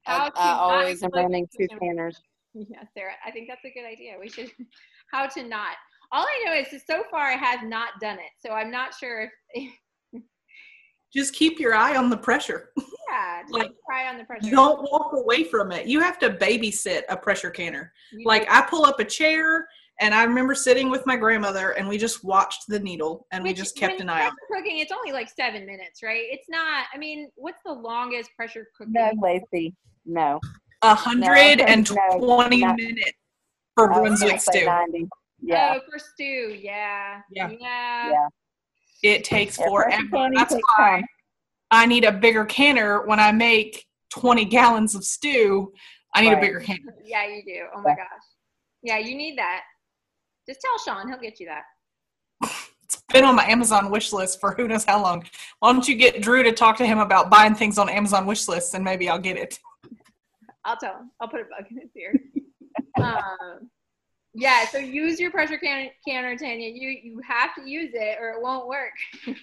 [0.06, 2.20] I, How to I always am running two canners.
[2.54, 4.14] Yeah, Sarah, I think that's a good idea.
[4.20, 4.50] We should.
[5.12, 5.76] How to not.
[6.10, 8.94] All I know is that so far I have not done it, so I'm not
[8.98, 9.72] sure if.
[11.14, 12.70] Just keep your eye on the pressure.
[13.10, 13.70] Yeah, Like,
[14.12, 14.50] try the pressure.
[14.50, 15.86] Don't walk away from it.
[15.86, 17.92] You have to babysit a pressure canner.
[18.12, 18.46] You Like.
[18.50, 19.68] I pull up a chair
[20.00, 23.52] and I remember sitting with my grandmother and we just watched the needle and we
[23.52, 24.78] just kept when an eye on pressure cooking.
[24.78, 26.24] It's only like seven minutes, right?
[26.30, 26.86] It's not.
[26.94, 28.94] I mean, what's the longest pressure cooking?
[28.94, 29.74] No, Lacey.
[30.04, 30.40] No.
[30.82, 33.12] A hundred and No, twenty minutes
[33.76, 34.66] for I Brunswick say stew.
[34.66, 35.08] 90.
[35.44, 35.74] Yeah.
[35.76, 36.56] Oh, for stew.
[36.60, 37.20] Yeah.
[37.30, 37.50] Yeah.
[37.50, 38.10] Yeah.
[38.10, 38.28] Yeah.
[39.02, 40.28] It takes Yeah, forever.
[40.34, 41.04] That's takes why time.
[41.70, 45.72] I need a bigger canner when I make twenty gallons of stew.
[46.14, 46.38] I need Right.
[46.38, 46.94] a bigger canner.
[47.04, 47.66] Yeah, you do.
[47.74, 47.96] Oh my Yeah.
[47.96, 48.24] gosh.
[48.82, 49.62] Yeah, you need that.
[50.48, 51.64] Just tell Sean, he'll get you that.
[52.84, 55.24] It's been on my Amazon wish list for who knows how long.
[55.60, 58.46] Why don't you get Drew to talk to him about buying things on Amazon wish
[58.48, 59.58] lists and maybe I'll get it.
[60.64, 61.10] I'll tell him.
[61.20, 62.12] I'll put a bug in his ear.
[63.02, 63.70] um,
[64.34, 66.68] yeah, so use your pressure can- canner, Tanya.
[66.68, 68.92] You you have to use it or it won't work.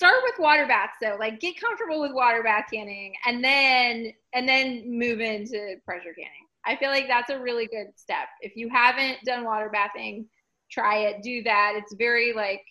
[0.00, 1.18] Start with water baths though.
[1.20, 6.46] Like get comfortable with water bath canning and then and then move into pressure canning.
[6.64, 8.28] I feel like that's a really good step.
[8.40, 10.24] If you haven't done water bathing,
[10.70, 11.22] try it.
[11.22, 11.74] Do that.
[11.76, 12.62] It's very like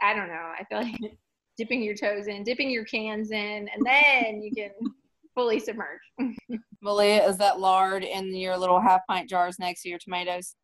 [0.00, 0.34] I don't know.
[0.58, 1.18] I feel like
[1.58, 4.70] dipping your toes in, dipping your cans in, and then you can
[5.34, 6.00] fully submerge.
[6.80, 10.54] Malia, is that lard in your little half pint jars next to your tomatoes?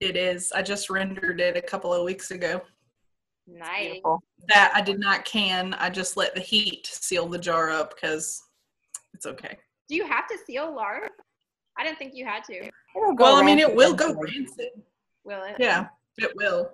[0.00, 0.50] It is.
[0.50, 2.62] I just rendered it a couple of weeks ago.
[3.46, 3.84] Nice.
[3.86, 4.22] Beautiful.
[4.48, 5.74] That I did not can.
[5.74, 8.42] I just let the heat seal the jar up because
[9.14, 9.58] it's okay.
[9.88, 11.10] Do you have to seal lard?
[11.78, 12.70] I didn't think you had to.
[12.94, 14.70] Well, I mean, it will go rancid.
[15.24, 15.56] Will it?
[15.58, 15.86] Yeah,
[16.18, 16.70] it will.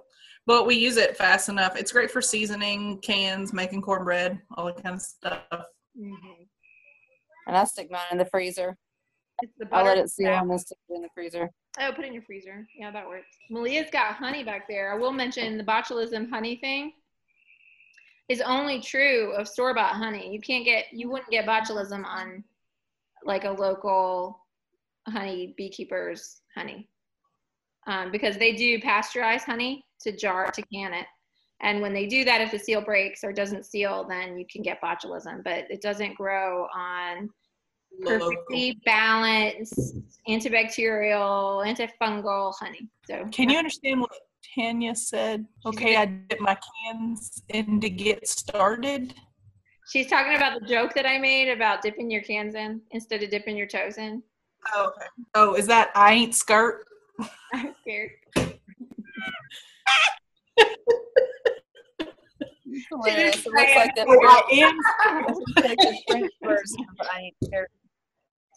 [0.47, 1.77] But we use it fast enough.
[1.77, 5.66] It's great for seasoning, cans, making cornbread, all that kind of stuff.
[5.97, 6.49] Mhm.
[7.47, 8.77] And I stick mine in the freezer.
[9.72, 10.43] I'll let it seal sap.
[10.43, 11.51] and then stick it in the freezer.
[11.80, 12.66] Oh, put it in your freezer.
[12.76, 13.28] Yeah, that works.
[13.51, 14.93] Malia's got honey back there.
[14.93, 16.93] I will mention the botulism honey thing
[18.28, 20.30] is only true of store bought honey.
[20.32, 22.45] You can't get, you wouldn't get botulism on
[23.24, 24.45] like a local
[25.07, 26.89] honey beekeeper's honey
[27.86, 31.07] um, because they do pasteurize honey to jar to can it.
[31.61, 34.62] And when they do that, if the seal breaks or doesn't seal, then you can
[34.62, 37.30] get botulism, but it doesn't grow on.
[38.03, 39.95] Perfectly balanced
[40.28, 42.89] antibacterial, antifungal honey.
[43.07, 44.12] So Can you understand what
[44.55, 45.47] Tanya said?
[45.66, 49.14] Okay, I dip my cans in to get started.
[49.91, 53.30] she's talking about the joke that I made about dipping your cans in instead of
[53.30, 54.22] dipping your toes in.
[54.74, 55.07] Oh, okay.
[55.34, 56.84] Oh, is that I ain't skirt?
[57.55, 58.11] I'm scared.
[62.91, 63.47] Hilarious.
[63.47, 64.07] It looks like that.
[64.09, 64.78] I am.
[66.09, 67.68] French version of I ain't scared.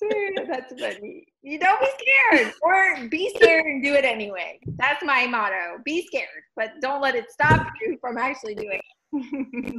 [0.02, 1.26] Dude, that's funny.
[1.44, 4.60] You don't be scared, or be scared and do it anyway.
[4.78, 5.80] That's my motto.
[5.86, 8.80] Be scared, but don't let it stop you from actually doing
[9.14, 9.76] it.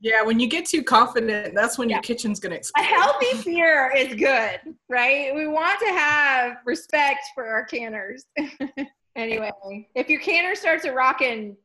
[0.00, 2.82] Yeah, when you get too confident, that's when your kitchen's gonna explode.
[2.82, 4.60] a healthy fear is good,
[4.90, 5.34] right?
[5.34, 8.26] We want to have respect for our canners.
[9.16, 9.50] anyway,
[9.94, 11.56] if your canner starts a rocking,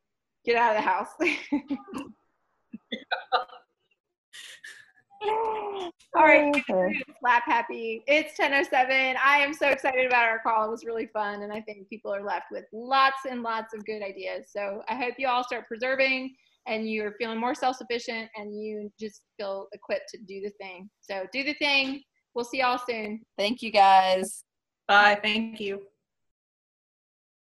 [0.46, 1.10] get out of the house.
[5.22, 7.02] All right, Okay.
[7.20, 8.04] slap happy.
[8.08, 9.18] It's 10:07.
[9.24, 10.66] I am so excited about our call.
[10.66, 13.86] It was really fun, and I think people are left with lots and lots of
[13.86, 14.48] good ideas.
[14.52, 16.34] So I hope you all start preserving,
[16.68, 20.90] and you're feeling more self-sufficient, and you just feel equipped to do the thing.
[21.02, 22.02] So do the thing.
[22.34, 23.22] We'll see y'all soon.
[23.38, 24.44] Thank you guys.
[24.88, 25.20] Bye.
[25.22, 25.86] Thank you.